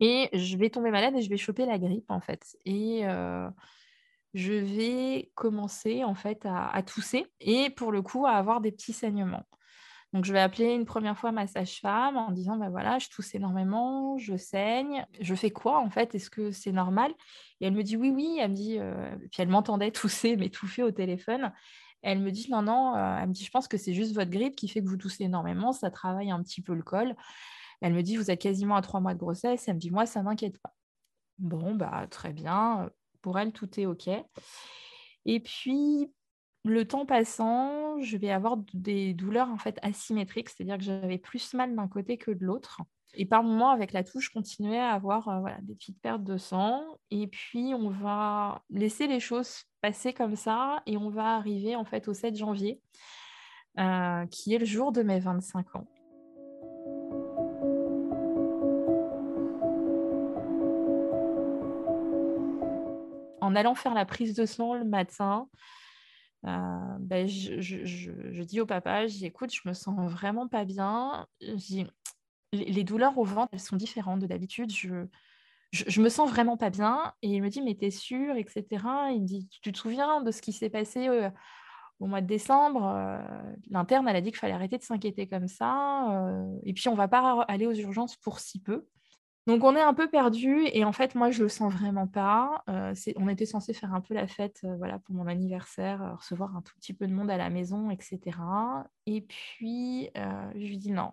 Et 0.00 0.28
je 0.32 0.56
vais 0.56 0.70
tomber 0.70 0.90
malade 0.90 1.14
et 1.16 1.22
je 1.22 1.30
vais 1.30 1.36
choper 1.36 1.66
la 1.66 1.78
grippe, 1.78 2.10
en 2.10 2.20
fait. 2.20 2.56
Et 2.64 3.06
euh, 3.06 3.48
je 4.34 4.52
vais 4.52 5.30
commencer, 5.34 6.04
en 6.04 6.14
fait, 6.14 6.46
à, 6.46 6.82
tousser 6.82 7.26
et 7.40 7.70
pour 7.70 7.92
le 7.92 8.02
coup, 8.02 8.26
à 8.26 8.32
avoir 8.32 8.60
des 8.60 8.72
petits 8.72 8.92
saignements. 8.92 9.44
Donc, 10.12 10.24
je 10.24 10.32
vais 10.32 10.40
appeler 10.40 10.72
une 10.72 10.84
première 10.84 11.18
fois 11.18 11.32
ma 11.32 11.48
sage-femme 11.48 12.16
en 12.16 12.30
disant, 12.30 12.56
ben 12.56 12.70
voilà, 12.70 13.00
je 13.00 13.08
tousse 13.08 13.34
énormément, 13.34 14.16
je 14.16 14.36
saigne. 14.36 15.04
Je 15.20 15.34
fais 15.34 15.50
quoi, 15.50 15.80
en 15.80 15.90
fait? 15.90 16.14
Est-ce 16.14 16.30
que 16.30 16.52
c'est 16.52 16.70
normal? 16.70 17.12
Et 17.60 17.66
elle 17.66 17.72
me 17.72 17.82
dit, 17.82 17.96
oui, 17.96 18.10
oui. 18.10 18.38
Elle 18.40 18.52
me 18.52 18.54
dit, 18.54 18.78
euh, 18.78 19.16
puis 19.32 19.42
elle 19.42 19.48
m'entendait 19.48 19.90
tousser, 19.90 20.36
m'étouffer 20.36 20.84
au 20.84 20.92
téléphone. 20.92 21.52
Elle 22.04 22.20
me 22.20 22.30
dit, 22.30 22.50
non, 22.50 22.60
non, 22.60 22.94
euh, 22.94 23.16
elle 23.18 23.28
me 23.28 23.32
dit, 23.32 23.44
je 23.44 23.50
pense 23.50 23.66
que 23.66 23.78
c'est 23.78 23.94
juste 23.94 24.14
votre 24.14 24.30
grippe 24.30 24.56
qui 24.56 24.68
fait 24.68 24.82
que 24.82 24.88
vous 24.88 24.98
toussez 24.98 25.24
énormément, 25.24 25.72
ça 25.72 25.90
travaille 25.90 26.30
un 26.30 26.42
petit 26.42 26.60
peu 26.60 26.74
le 26.74 26.82
col. 26.82 27.16
Elle 27.80 27.94
me 27.94 28.02
dit, 28.02 28.16
vous 28.16 28.30
êtes 28.30 28.40
quasiment 28.40 28.76
à 28.76 28.82
trois 28.82 29.00
mois 29.00 29.14
de 29.14 29.18
grossesse. 29.18 29.66
Elle 29.66 29.74
me 29.74 29.80
dit, 29.80 29.90
moi, 29.90 30.04
ça 30.04 30.20
ne 30.20 30.26
m'inquiète 30.26 30.58
pas. 30.58 30.74
Bon, 31.38 31.74
bah, 31.74 32.06
très 32.10 32.32
bien. 32.32 32.90
Pour 33.22 33.38
elle, 33.38 33.52
tout 33.52 33.80
est 33.80 33.86
OK. 33.86 34.08
Et 35.24 35.40
puis, 35.40 36.12
le 36.64 36.86
temps 36.86 37.06
passant, 37.06 38.00
je 38.00 38.16
vais 38.18 38.30
avoir 38.30 38.58
des 38.74 39.14
douleurs 39.14 39.48
en 39.48 39.58
fait 39.58 39.78
asymétriques, 39.82 40.50
c'est-à-dire 40.50 40.78
que 40.78 40.84
j'avais 40.84 41.18
plus 41.18 41.54
mal 41.54 41.74
d'un 41.74 41.88
côté 41.88 42.18
que 42.18 42.30
de 42.30 42.44
l'autre. 42.44 42.82
Et 43.14 43.26
par 43.26 43.42
moments, 43.42 43.70
avec 43.70 43.92
la 43.92 44.04
touche, 44.04 44.26
je 44.26 44.32
continuais 44.32 44.78
à 44.78 44.92
avoir 44.92 45.28
euh, 45.28 45.40
voilà, 45.40 45.58
des 45.62 45.74
petites 45.74 46.00
pertes 46.00 46.24
de 46.24 46.36
sang. 46.36 46.82
Et 47.10 47.28
puis, 47.28 47.72
on 47.74 47.90
va 47.90 48.62
laisser 48.70 49.06
les 49.06 49.20
choses 49.20 49.64
passer 49.84 50.14
comme 50.14 50.34
ça 50.34 50.82
et 50.86 50.96
on 50.96 51.10
va 51.10 51.36
arriver 51.36 51.76
en 51.76 51.84
fait 51.84 52.08
au 52.08 52.14
7 52.14 52.36
janvier, 52.36 52.80
euh, 53.78 54.24
qui 54.28 54.54
est 54.54 54.58
le 54.58 54.64
jour 54.64 54.92
de 54.92 55.02
mes 55.02 55.20
25 55.20 55.76
ans. 55.76 55.86
en 63.42 63.54
allant 63.54 63.74
faire 63.74 63.92
la 63.92 64.06
prise 64.06 64.34
de 64.34 64.46
sang 64.46 64.72
le 64.72 64.86
matin, 64.86 65.50
euh, 66.46 66.96
ben, 66.98 67.28
je, 67.28 68.42
dis 68.42 68.60
au 68.62 68.64
papa, 68.64 69.06
je 69.06 69.18
dis, 69.18 69.26
écoute, 69.26 69.52
je 69.52 69.68
me 69.68 69.74
sens 69.74 70.10
vraiment 70.10 70.48
pas 70.48 70.64
bien. 70.64 71.26
les, 72.52 72.84
douleurs 72.84 73.18
au 73.18 73.24
ventre, 73.24 73.50
elles 73.52 73.60
sont 73.60 73.76
différentes 73.76 74.20
de 74.20 74.26
d'habitude. 74.26 74.72
Je, 74.72 75.06
je, 75.74 76.00
me 76.00 76.08
sens 76.08 76.30
vraiment 76.30 76.56
pas 76.56 76.70
bien. 76.70 77.12
Et 77.22 77.28
il 77.28 77.42
me 77.42 77.48
dit, 77.48 77.62
mais 77.62 77.74
t'es 77.74 77.90
sûr, 77.90 78.36
etc. 78.36 78.64
Il 79.12 79.22
me 79.22 79.26
dit, 79.26 79.48
tu 79.62 79.72
te 79.72 79.78
souviens 79.78 80.20
de 80.22 80.30
ce 80.30 80.40
qui 80.40 80.52
s'est 80.52 80.70
passé 80.70 81.08
euh, 81.08 81.30
au 82.00 82.06
mois 82.06 82.20
de 82.20 82.26
décembre 82.26 82.84
euh, 82.84 83.18
L'interne, 83.70 84.06
elle 84.08 84.16
a 84.16 84.20
dit 84.20 84.30
qu'il 84.30 84.38
fallait 84.38 84.54
arrêter 84.54 84.78
de 84.78 84.82
s'inquiéter 84.82 85.26
comme 85.26 85.48
ça. 85.48 86.08
et 86.64 86.72
puis, 86.72 86.88
on 86.88 86.94
va 86.94 87.08
pas 87.08 87.42
aller 87.48 87.66
aux 87.66 87.74
urgences 87.74 88.16
pour 88.16 88.40
si 88.40 88.60
peu. 88.60 88.86
Donc 89.46 89.62
on 89.62 89.76
est 89.76 89.80
un 89.80 89.92
peu 89.92 90.08
perdu 90.08 90.62
et 90.72 90.84
en 90.84 90.92
fait 90.92 91.14
moi 91.14 91.30
je 91.30 91.42
le 91.42 91.50
sens 91.50 91.70
vraiment 91.72 92.06
pas. 92.06 92.64
Euh, 92.70 92.94
on 93.16 93.28
était 93.28 93.44
censé 93.44 93.74
faire 93.74 93.92
un 93.92 94.00
peu 94.00 94.14
la 94.14 94.26
fête 94.26 94.62
euh, 94.64 94.74
voilà 94.78 94.98
pour 94.98 95.14
mon 95.14 95.26
anniversaire, 95.26 96.02
euh, 96.02 96.14
recevoir 96.14 96.56
un 96.56 96.62
tout 96.62 96.72
petit 96.76 96.94
peu 96.94 97.06
de 97.06 97.12
monde 97.12 97.30
à 97.30 97.36
la 97.36 97.50
maison, 97.50 97.90
etc. 97.90 98.20
Et 99.04 99.20
puis 99.20 100.08
je 100.14 100.66
lui 100.66 100.78
dis 100.78 100.92
non, 100.92 101.12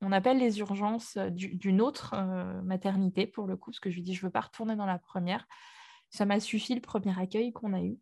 on 0.00 0.12
appelle 0.12 0.38
les 0.38 0.58
urgences 0.60 1.18
d'une 1.18 1.82
autre 1.82 2.16
maternité 2.62 3.26
pour 3.26 3.46
le 3.46 3.56
coup 3.56 3.72
parce 3.72 3.80
que 3.80 3.90
je 3.90 3.96
lui 3.96 4.02
dis 4.02 4.14
je 4.14 4.24
veux 4.24 4.32
pas 4.32 4.40
retourner 4.40 4.74
dans 4.74 4.86
la 4.86 4.98
première. 4.98 5.46
Ça 6.10 6.24
m'a 6.24 6.40
suffi 6.40 6.74
le 6.74 6.80
premier 6.80 7.18
accueil 7.20 7.52
qu'on 7.52 7.74
a 7.74 7.82
eu. 7.82 7.98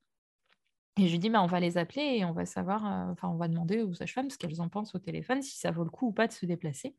Et 0.98 1.08
je 1.08 1.12
lui 1.12 1.18
dis, 1.18 1.28
bah, 1.28 1.42
on 1.42 1.46
va 1.46 1.60
les 1.60 1.76
appeler 1.76 2.18
et 2.18 2.24
on 2.24 2.32
va 2.32 2.46
savoir, 2.46 2.84
enfin, 3.10 3.28
on 3.28 3.36
va 3.36 3.48
demander 3.48 3.82
aux 3.82 3.92
sages-femmes 3.92 4.30
ce 4.30 4.38
qu'elles 4.38 4.62
en 4.62 4.68
pensent 4.68 4.94
au 4.94 4.98
téléphone, 4.98 5.42
si 5.42 5.58
ça 5.58 5.70
vaut 5.70 5.84
le 5.84 5.90
coup 5.90 6.06
ou 6.06 6.12
pas 6.12 6.26
de 6.26 6.32
se 6.32 6.46
déplacer. 6.46 6.94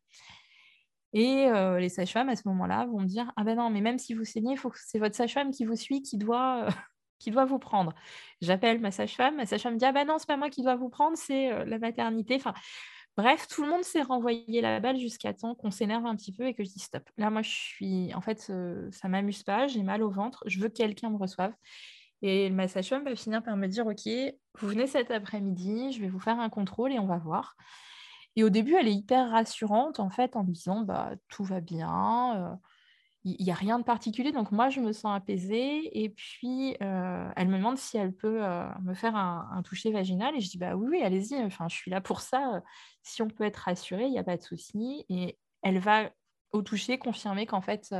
Et 1.13 1.49
les 1.79 1.89
sages-femmes, 1.89 2.29
à 2.29 2.35
ce 2.35 2.47
moment-là, 2.47 2.85
vont 2.85 2.99
me 2.99 3.07
dire 3.07 3.31
Ah 3.35 3.43
ben 3.43 3.55
non, 3.55 3.69
mais 3.69 3.81
même 3.81 3.97
si 3.97 4.13
vous 4.13 4.25
saignez, 4.25 4.55
c'est 4.75 4.99
votre 4.99 5.15
sage-femme 5.15 5.51
qui 5.51 5.65
vous 5.65 5.75
suit 5.75 6.01
qui 6.01 6.17
doit, 6.17 6.67
qui 7.19 7.31
doit 7.31 7.45
vous 7.45 7.59
prendre. 7.59 7.93
J'appelle 8.41 8.79
ma 8.79 8.91
sage-femme, 8.91 9.37
ma 9.37 9.45
sage-femme 9.45 9.75
me 9.75 9.79
dit 9.79 9.85
Ah 9.85 9.91
ben 9.91 10.05
non, 10.05 10.17
c'est 10.17 10.27
pas 10.27 10.37
moi 10.37 10.49
qui 10.49 10.63
dois 10.63 10.75
vous 10.75 10.89
prendre, 10.89 11.17
c'est 11.17 11.65
la 11.65 11.79
maternité. 11.79 12.35
Enfin, 12.35 12.53
bref, 13.15 13.47
tout 13.47 13.63
le 13.63 13.69
monde 13.69 13.83
s'est 13.83 14.01
renvoyé 14.01 14.61
la 14.61 14.79
balle 14.79 14.97
jusqu'à 14.97 15.33
temps 15.33 15.55
qu'on 15.55 15.71
s'énerve 15.71 16.05
un 16.05 16.15
petit 16.15 16.33
peu 16.33 16.45
et 16.45 16.53
que 16.53 16.63
je 16.63 16.69
dis 16.69 16.79
Stop. 16.79 17.09
Là, 17.17 17.29
moi, 17.29 17.41
je 17.41 17.49
suis. 17.49 18.13
En 18.13 18.21
fait, 18.21 18.51
ça 18.91 19.07
m'amuse 19.07 19.43
pas, 19.43 19.67
j'ai 19.67 19.83
mal 19.83 20.03
au 20.03 20.09
ventre, 20.09 20.43
je 20.45 20.59
veux 20.59 20.67
que 20.69 20.75
quelqu'un 20.75 21.09
me 21.09 21.17
reçoive. 21.17 21.53
Et 22.21 22.49
ma 22.49 22.67
sage-femme 22.67 23.03
va 23.03 23.15
finir 23.15 23.43
par 23.43 23.55
me 23.57 23.67
dire 23.67 23.85
Ok, 23.85 24.07
vous 24.59 24.67
venez 24.67 24.87
cet 24.87 25.11
après-midi, 25.11 25.91
je 25.93 26.01
vais 26.01 26.09
vous 26.09 26.19
faire 26.19 26.39
un 26.39 26.49
contrôle 26.49 26.91
et 26.91 26.99
on 26.99 27.07
va 27.07 27.17
voir. 27.17 27.55
Et 28.37 28.43
au 28.43 28.49
début, 28.49 28.75
elle 28.75 28.87
est 28.87 28.93
hyper 28.93 29.31
rassurante, 29.31 29.99
en 29.99 30.11
fait, 30.11 30.35
en 30.35 30.43
me 30.43 30.51
disant 30.51 30.81
bah, 30.81 31.11
tout 31.27 31.43
va 31.43 31.59
bien, 31.59 32.59
il 33.23 33.43
n'y 33.43 33.51
a 33.51 33.55
rien 33.55 33.79
de 33.79 33.83
particulier. 33.83 34.31
Donc, 34.31 34.51
moi, 34.51 34.69
je 34.69 34.79
me 34.79 34.93
sens 34.93 35.17
apaisée. 35.17 36.03
Et 36.03 36.09
puis, 36.09 36.77
elle 36.79 37.47
me 37.47 37.57
demande 37.57 37.77
si 37.77 37.97
elle 37.97 38.13
peut 38.13 38.41
me 38.83 38.93
faire 38.93 39.15
un, 39.15 39.61
toucher 39.63 39.91
vaginal. 39.91 40.35
Et 40.35 40.39
je 40.39 40.51
dis 40.51 40.59
bah 40.59 40.75
oui, 40.75 40.87
oui, 40.91 41.01
allez-y, 41.01 41.35
enfin, 41.43 41.67
je 41.67 41.75
suis 41.75 41.89
là 41.89 41.99
pour 41.99 42.21
ça. 42.21 42.61
Si 43.01 43.23
on 43.23 43.27
peut 43.27 43.43
être 43.43 43.57
rassuré, 43.57 44.05
il 44.05 44.11
n'y 44.11 44.19
a 44.19 44.23
pas 44.23 44.37
de 44.37 44.43
souci. 44.43 45.03
Et 45.09 45.39
elle 45.63 45.79
va 45.79 46.11
au 46.51 46.61
toucher 46.61 46.99
confirmer 46.99 47.47
qu'en 47.47 47.61
fait, 47.61 47.93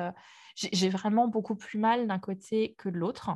j'ai 0.56 0.90
vraiment 0.90 1.28
beaucoup 1.28 1.56
plus 1.56 1.80
mal 1.80 2.08
d'un 2.08 2.20
côté 2.20 2.76
que 2.78 2.90
de 2.90 2.98
l'autre. 2.98 3.32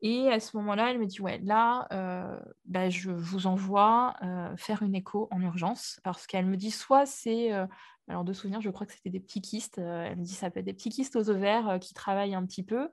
Et 0.00 0.30
à 0.30 0.38
ce 0.38 0.56
moment-là, 0.58 0.90
elle 0.90 0.98
me 0.98 1.06
dit, 1.06 1.20
ouais, 1.20 1.40
là, 1.42 1.88
euh, 1.92 2.38
bah, 2.66 2.88
je 2.88 3.10
vous 3.10 3.46
envoie 3.48 4.14
euh, 4.22 4.56
faire 4.56 4.82
une 4.82 4.94
écho 4.94 5.26
en 5.32 5.40
urgence, 5.40 6.00
parce 6.04 6.26
qu'elle 6.26 6.46
me 6.46 6.56
dit, 6.56 6.70
soit 6.70 7.04
c'est, 7.04 7.52
euh, 7.52 7.66
alors 8.06 8.24
de 8.24 8.32
souvenir, 8.32 8.60
je 8.60 8.70
crois 8.70 8.86
que 8.86 8.92
c'était 8.92 9.10
des 9.10 9.18
petits 9.18 9.40
kystes, 9.40 9.78
elle 9.78 10.16
me 10.16 10.22
dit, 10.22 10.34
ça 10.34 10.50
peut 10.50 10.60
être 10.60 10.66
des 10.66 10.72
petits 10.72 10.90
kystes 10.90 11.16
aux 11.16 11.30
ovaires 11.30 11.78
qui 11.80 11.94
travaillent 11.94 12.36
un 12.36 12.46
petit 12.46 12.62
peu. 12.62 12.88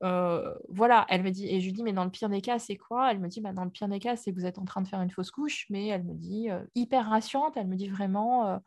voilà, 0.00 1.06
elle 1.08 1.22
me 1.22 1.30
dit, 1.30 1.46
et 1.48 1.60
je 1.60 1.66
lui 1.66 1.72
dis, 1.72 1.84
mais 1.84 1.92
dans 1.92 2.04
le 2.04 2.10
pire 2.10 2.28
des 2.28 2.40
cas, 2.40 2.58
c'est 2.58 2.76
quoi? 2.76 3.12
Elle 3.12 3.20
me 3.20 3.28
dit, 3.28 3.40
bah, 3.40 3.52
dans 3.52 3.64
le 3.64 3.70
pire 3.70 3.88
des 3.88 4.00
cas, 4.00 4.16
c'est 4.16 4.32
que 4.32 4.36
vous 4.36 4.46
êtes 4.46 4.58
en 4.58 4.64
train 4.64 4.82
de 4.82 4.88
faire 4.88 5.00
une 5.02 5.10
fausse 5.10 5.30
couche, 5.30 5.66
mais 5.70 5.86
elle 5.86 6.02
me 6.02 6.14
dit, 6.14 6.48
hyper 6.74 7.08
rassurante, 7.08 7.56
elle 7.56 7.68
me 7.68 7.76
dit 7.76 7.88
vraiment, 7.88 8.60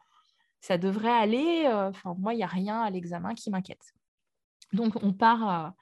ça 0.61 0.77
devrait 0.77 1.11
aller, 1.11 1.67
enfin, 1.67 2.15
moi, 2.17 2.33
il 2.33 2.37
n'y 2.37 2.43
a 2.43 2.47
rien 2.47 2.81
à 2.81 2.89
l'examen 2.89 3.35
qui 3.35 3.49
m'inquiète. 3.49 3.93
Donc, 4.71 5.03
on 5.03 5.11
part 5.11 5.73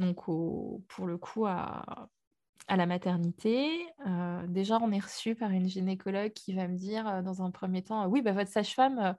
donc 0.00 0.24
pour 0.24 1.06
le 1.06 1.18
coup 1.18 1.46
à, 1.46 2.08
la 2.68 2.86
maternité. 2.86 3.86
Euh, 4.06 4.46
déjà, 4.46 4.78
on 4.80 4.92
est 4.92 5.00
reçu 5.00 5.34
par 5.34 5.50
une 5.50 5.68
gynécologue 5.68 6.32
qui 6.32 6.54
va 6.54 6.68
me 6.68 6.76
dire 6.76 7.08
euh, 7.08 7.22
dans 7.22 7.42
un 7.42 7.50
premier 7.50 7.82
temps, 7.82 8.06
oui, 8.06 8.22
bah, 8.22 8.32
votre 8.32 8.50
sage-femme, 8.50 8.98
euh, 9.00 9.12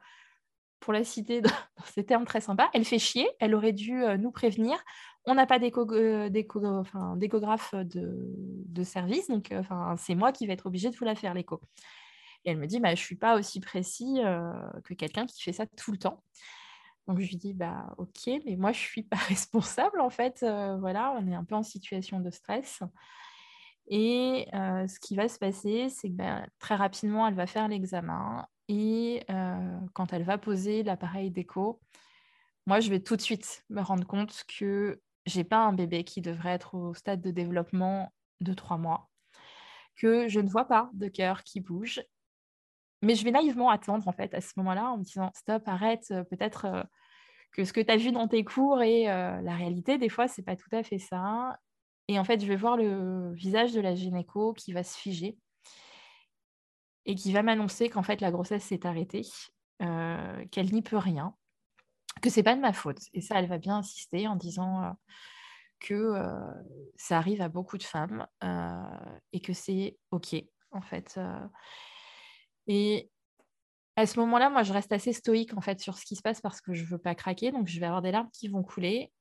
pour 0.80 0.94
la 0.94 1.04
citer 1.04 1.42
dans 1.42 1.52
ces 1.86 2.06
termes 2.06 2.26
très 2.26 2.42
sympas, 2.42 2.70
elle 2.74 2.86
fait 2.86 2.98
chier, 2.98 3.30
elle 3.40 3.54
aurait 3.54 3.74
dû 3.74 4.04
nous 4.20 4.32
prévenir. 4.32 4.82
On 5.26 5.36
n'a 5.36 5.46
pas 5.46 5.60
d'échographe 5.60 7.76
de, 7.76 8.84
service, 8.84 9.28
donc 9.28 9.54
c'est 9.98 10.16
moi 10.16 10.32
qui 10.32 10.48
vais 10.48 10.54
être 10.54 10.66
obligée 10.66 10.90
de 10.90 10.96
vous 10.96 11.06
la 11.06 11.14
faire, 11.14 11.36
l'écho. 11.36 11.62
Et 12.46 12.52
elle 12.52 12.58
me 12.58 12.66
dit, 12.66 12.80
bah, 12.80 12.90
je 12.90 13.02
ne 13.02 13.06
suis 13.06 13.18
pas 13.18 13.38
aussi 13.38 13.60
précis 13.60 14.22
que 14.84 14.96
quelqu'un 14.96 15.28
qui 15.28 15.44
fait 15.44 15.54
ça 15.54 15.68
tout 15.68 15.92
le 15.92 16.00
temps. 16.00 16.24
Donc 17.08 17.20
je 17.20 17.28
lui 17.28 17.38
dis 17.38 17.54
bah 17.54 17.94
ok, 17.98 18.30
mais 18.46 18.56
moi 18.56 18.72
je 18.72 18.80
suis 18.80 19.04
pas 19.04 19.18
responsable 19.30 20.00
en 20.00 20.10
fait. 20.10 20.46
Voilà, 20.80 21.14
on 21.18 21.28
est 21.28 21.36
un 21.36 21.44
peu 21.44 21.56
en 21.56 21.64
situation 21.64 22.20
de 22.20 22.30
stress. 22.30 22.82
Et 23.88 24.48
ce 24.54 25.00
qui 25.00 25.16
va 25.16 25.28
se 25.28 25.38
passer, 25.38 25.90
c'est 25.90 26.10
que 26.10 26.14
bah, 26.14 26.46
très 26.60 26.76
rapidement, 26.76 27.28
elle 27.28 27.34
va 27.34 27.48
faire 27.48 27.68
l'examen. 27.68 28.48
Et 28.70 29.26
quand 29.94 30.14
elle 30.14 30.24
va 30.24 30.38
poser 30.38 30.84
l'appareil 30.84 31.32
d'écho, 31.32 31.82
moi, 32.68 32.80
je 32.80 32.90
vais 32.90 33.00
tout 33.00 33.16
de 33.16 33.22
suite 33.22 33.66
me 33.70 33.82
rendre 33.82 34.06
compte 34.06 34.44
que 34.48 35.02
j'ai 35.26 35.44
pas 35.44 35.66
un 35.66 35.74
bébé 35.74 36.04
qui 36.04 36.22
devrait 36.22 36.52
être 36.52 36.76
au 36.76 36.94
stade 36.94 37.22
de 37.22 37.32
développement 37.32 38.14
de 38.40 38.54
trois 38.54 38.78
mois, 38.78 39.10
que 39.96 40.28
je 40.28 40.40
ne 40.40 40.50
vois 40.50 40.66
pas 40.66 40.90
de 40.94 41.08
cœur 41.08 41.44
qui 41.44 41.60
bouge 41.60 42.02
mais 43.02 43.16
je 43.16 43.24
vais 43.24 43.32
naïvement 43.32 43.70
attendre 43.70 44.08
en 44.08 44.12
fait 44.12 44.34
à 44.34 44.42
ce 44.42 44.54
moment-là 44.58 44.92
en 44.92 44.98
me 44.98 45.04
disant 45.04 45.32
stop, 45.36 45.68
arrête, 45.68 46.08
euh, 46.12 46.24
peut-être 46.24 46.66
euh, 46.66 46.84
que 47.52 47.66
ce 47.66 47.74
que 47.74 47.82
tu 47.82 47.92
as 47.92 47.98
vu 47.98 48.12
dans 48.12 48.28
tes 48.28 48.44
cours 48.44 48.82
et 48.82 49.10
euh, 49.10 49.42
la 49.42 49.56
réalité, 49.56 49.98
des 49.98 50.10
fois, 50.10 50.28
c'est 50.28 50.44
pas 50.44 50.56
tout 50.56 50.70
à 50.72 50.84
fait 50.84 51.00
ça. 51.00 51.58
Et 52.08 52.20
en 52.20 52.24
fait, 52.24 52.40
je 52.42 52.46
vais 52.46 52.56
voir 52.56 52.78
le 52.78 53.34
visage 53.34 53.74
de 53.74 53.82
la 53.82 53.96
gynéco 53.96 54.54
qui 54.54 54.74
va 54.74 54.84
se 54.84 54.98
figer 54.98 55.38
et 57.06 57.16
qui 57.16 57.34
va 57.34 57.42
m'annoncer 57.42 57.90
qu'en 57.90 58.04
fait 58.04 58.22
la 58.22 58.32
grossesse 58.32 58.64
s'est 58.64 58.86
arrêtée, 58.86 59.26
qu'elle 59.80 60.72
n'y 60.72 60.82
peut 60.82 60.98
rien, 60.98 61.36
que 62.22 62.30
c'est 62.30 62.44
pas 62.44 62.56
de 62.56 62.62
ma 62.62 62.74
faute. 62.74 63.00
Et 63.14 63.22
ça, 63.22 63.40
elle 63.40 63.48
va 63.48 63.58
bien 63.58 63.78
insister 63.78 64.28
en 64.28 64.36
disant 64.36 64.96
que 65.80 66.14
ça 66.98 67.18
arrive 67.18 67.42
à 67.42 67.50
beaucoup 67.50 67.78
de 67.78 67.84
femmes 67.84 68.28
et 69.32 69.40
que 69.40 69.54
c'est 69.54 69.98
ok 70.12 70.36
en 70.72 70.82
fait. 70.82 71.20
Et 72.74 73.10
à 73.98 74.06
ce 74.06 74.18
moment-là, 74.22 74.50
moi, 74.50 74.64
je 74.64 74.72
reste 74.72 74.94
assez 74.94 75.12
stoïque 75.12 75.54
en 75.58 75.60
fait 75.60 75.82
sur 75.82 75.98
ce 75.98 76.06
qui 76.06 76.16
se 76.16 76.22
passe 76.22 76.40
parce 76.40 76.62
que 76.62 76.74
je 76.74 76.84
ne 76.84 76.88
veux 76.88 76.98
pas 76.98 77.16
craquer. 77.16 77.52
Donc, 77.52 77.68
je 77.68 77.78
vais 77.82 77.86
avoir 77.86 78.02
des 78.02 78.12
larmes 78.12 78.30
qui 78.32 78.48
vont 78.48 78.64
couler. 78.64 79.12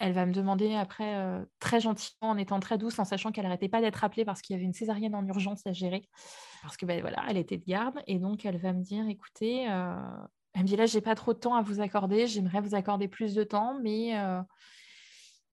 Elle 0.00 0.12
va 0.12 0.26
me 0.26 0.32
demander 0.32 0.74
après, 0.74 1.14
euh, 1.14 1.44
très 1.60 1.78
gentiment, 1.78 2.30
en 2.30 2.36
étant 2.36 2.58
très 2.58 2.78
douce, 2.78 2.98
en 2.98 3.04
sachant 3.04 3.30
qu'elle 3.30 3.44
n'arrêtait 3.44 3.68
pas 3.68 3.80
d'être 3.80 4.02
appelée 4.02 4.24
parce 4.24 4.42
qu'il 4.42 4.54
y 4.54 4.56
avait 4.56 4.66
une 4.66 4.72
césarienne 4.72 5.14
en 5.14 5.24
urgence 5.24 5.64
à 5.68 5.72
gérer, 5.72 6.02
parce 6.62 6.76
que 6.76 6.84
ben, 6.84 7.00
voilà, 7.00 7.24
elle 7.28 7.36
était 7.36 7.58
de 7.58 7.64
garde. 7.64 8.02
Et 8.08 8.18
donc, 8.18 8.44
elle 8.44 8.58
va 8.58 8.72
me 8.72 8.82
dire, 8.82 9.08
écoutez, 9.08 9.70
euh... 9.70 9.94
elle 10.54 10.62
me 10.62 10.66
dit 10.66 10.74
là, 10.74 10.86
j'ai 10.86 11.00
pas 11.00 11.14
trop 11.14 11.32
de 11.32 11.38
temps 11.38 11.54
à 11.54 11.62
vous 11.62 11.80
accorder. 11.80 12.26
J'aimerais 12.26 12.60
vous 12.60 12.74
accorder 12.74 13.06
plus 13.06 13.34
de 13.34 13.44
temps, 13.44 13.78
mais 13.80 14.18
euh... 14.18 14.42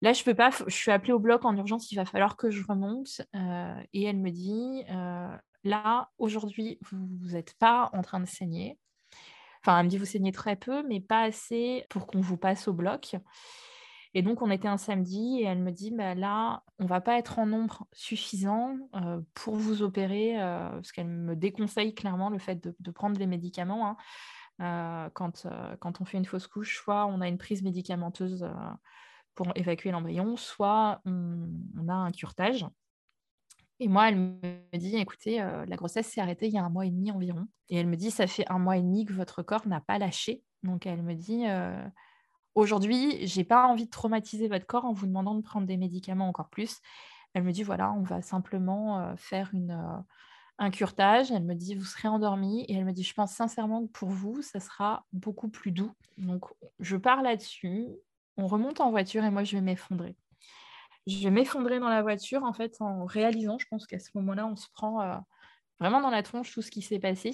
Là, 0.03 0.13
je 0.13 0.23
peux 0.23 0.35
pas, 0.35 0.51
je 0.51 0.75
suis 0.75 0.93
appelée 0.93 1.15
au 1.15 1.19
bloc 1.19 1.47
en 1.47 1.57
urgence, 1.57 1.91
il 1.91 1.97
va 1.97 2.05
falloir 2.05 2.37
que 2.37 2.51
je 2.51 2.63
remonte. 2.69 3.23
Et 3.93 4.05
elle 4.05 4.19
me 4.19 4.31
dit, 4.31 4.85
là, 5.69 6.11
aujourd'hui, 6.19 6.79
vous 6.91 7.33
n'êtes 7.33 7.55
pas 7.59 7.91
en 7.93 8.03
train 8.03 8.21
de 8.21 8.27
saigner. 8.27 8.79
Enfin, 9.63 9.79
elle 9.79 9.87
me 9.87 9.91
dit, 9.91 9.99
vous 9.99 10.05
saignez 10.05 10.33
très 10.33 10.57
peu, 10.57 10.83
mais 10.87 11.01
pas 11.01 11.23
assez 11.23 11.85
pour 11.91 12.07
qu'on 12.07 12.21
vous 12.21 12.37
passe 12.37 12.69
au 12.69 12.73
bloc. 12.73 13.17
Et 14.15 14.23
donc, 14.23 14.41
on 14.43 14.51
était 14.51 14.69
un 14.69 14.79
samedi 14.79 15.41
et 15.41 15.45
elle 15.45 15.61
me 15.61 15.71
dit, 15.71 15.91
bah, 15.91 16.15
là, 16.15 16.63
on 16.79 16.87
va 16.87 17.01
pas 17.01 17.19
être 17.19 17.39
en 17.39 17.47
nombre 17.47 17.87
suffisant 17.93 18.77
euh, 18.95 19.21
pour 19.35 19.57
vous 19.57 19.83
opérer, 19.83 20.41
euh, 20.41 20.71
parce 20.71 20.93
qu'elle 20.93 21.09
me 21.09 21.37
déconseille 21.37 21.95
clairement 21.95 22.31
le 22.31 22.39
fait 22.39 22.57
de, 22.57 22.91
prendre 22.91 23.17
des 23.17 23.27
médicaments. 23.27 23.91
Hein. 23.91 23.97
Euh, 24.61 25.11
quand, 25.13 25.47
quand 25.81 26.01
on 26.01 26.05
fait 26.05 26.19
une 26.19 26.25
fausse 26.25 26.47
couche, 26.47 26.79
soit 26.79 27.07
on 27.07 27.21
a 27.21 27.29
une 27.29 27.39
prise 27.39 27.63
médicamenteuse 27.63 28.49
pour 29.35 29.53
évacuer 29.55 29.93
l'embryon, 29.93 30.37
soit 30.37 31.01
on, 31.05 31.89
a 31.89 31.95
un 31.95 32.11
curtage. 32.11 32.67
Et 33.81 33.89
moi, 33.89 34.09
elle 34.09 34.17
me 34.17 34.77
dit, 34.77 34.97
écoutez, 34.97 35.41
euh, 35.41 35.65
la 35.67 35.77
grossesse 35.77 36.09
s'est 36.09 36.21
arrêtée 36.21 36.49
il 36.49 36.53
y 36.53 36.59
a 36.59 36.65
un 36.65 36.69
mois 36.69 36.87
et 36.87 36.91
demi 36.91 37.13
environ. 37.13 37.47
Et 37.69 37.77
elle 37.77 37.87
me 37.87 37.97
dit, 37.97 38.11
ça 38.11 38.27
fait 38.27 38.45
un 38.51 38.59
mois 38.59 38.77
et 38.77 38.83
demi 38.83 39.05
que 39.05 39.13
votre 39.13 39.43
corps 39.43 39.67
n'a 39.69 39.81
pas 39.81 39.99
lâché. 39.99 40.43
Donc 40.65 40.87
elle 40.87 41.03
me 41.03 41.15
dit, 41.15 41.47
euh, 41.47 41.87
aujourd'hui, 42.55 43.27
j'ai 43.27 43.45
pas 43.45 43.69
envie 43.69 43.85
de 43.85 43.91
traumatiser 43.91 44.49
votre 44.49 44.67
corps 44.67 44.85
en 44.85 44.93
vous 44.93 45.07
demandant 45.07 45.37
de 45.37 45.43
prendre 45.43 45.67
des 45.67 45.77
médicaments 45.77 46.29
encore 46.29 46.49
plus. 46.49 46.81
Elle 47.35 47.45
me 47.45 47.53
dit, 47.53 47.63
voilà, 47.63 47.93
on 47.93 48.03
va 48.03 48.21
simplement 48.21 49.01
euh, 49.01 49.15
faire 49.17 49.51
une, 49.53 50.05
un 50.59 50.71
curtage. 50.71 51.31
Elle 51.31 51.45
me 51.45 51.55
dit, 51.55 51.77
vous 51.77 51.85
serez 51.85 52.09
endormie. 52.09 52.65
Et 52.65 52.75
elle 52.75 52.85
me 52.85 52.93
dit, 52.93 53.05
je 53.05 53.15
pense 53.15 53.33
sincèrement 53.33 53.87
que 53.87 53.93
pour 53.93 54.09
vous, 54.09 54.43
ça 54.43 54.59
sera 54.59 55.07
beaucoup 55.13 55.49
plus 55.49 55.71
doux. 55.71 55.93
Donc 56.17 56.47
je 56.81 56.97
pars 56.97 57.23
là-dessus. 57.23 57.87
On 58.37 58.49
remonte 58.49 58.81
en 58.81 58.91
voiture 58.91 59.25
et 59.25 59.31
moi, 59.31 59.45
je 59.45 59.57
vais 59.57 59.63
m'effondrer 59.63 60.17
je 61.09 61.25
vais 61.25 61.31
m'effondrer 61.31 61.81
dans 61.81 61.89
la 61.89 62.03
voiture 62.03 62.45
en 62.45 62.53
fait 62.53 62.77
en 62.81 63.05
réalisant, 63.05 63.59
je 63.59 63.67
pense 63.71 63.87
qu'à 63.87 63.99
ce 63.99 64.11
moment-là, 64.15 64.47
on 64.47 64.57
se 64.57 64.69
prend 64.73 65.01
euh, 65.01 65.17
vraiment 65.81 66.01
dans 66.01 66.11
la 66.11 66.23
tronche 66.23 66.53
tout 66.53 66.63
ce 66.63 66.71
qui 66.71 66.83
s'est 66.83 66.99
passé, 66.99 67.33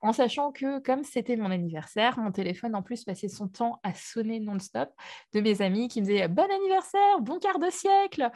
en 0.00 0.12
sachant 0.12 0.50
que 0.50 0.80
comme 0.80 1.04
c'était 1.04 1.36
mon 1.36 1.50
anniversaire, 1.50 2.18
mon 2.18 2.32
téléphone 2.32 2.74
en 2.74 2.82
plus 2.82 3.04
passait 3.04 3.28
son 3.28 3.48
temps 3.48 3.78
à 3.84 3.94
sonner 3.94 4.40
non-stop 4.40 4.90
de 5.32 5.40
mes 5.40 5.62
amis 5.62 5.88
qui 5.88 6.00
me 6.00 6.06
disaient 6.06 6.28
bon 6.28 6.50
anniversaire, 6.50 7.20
bon 7.20 7.38
quart 7.38 7.60
de 7.60 7.70
siècle. 7.70 8.28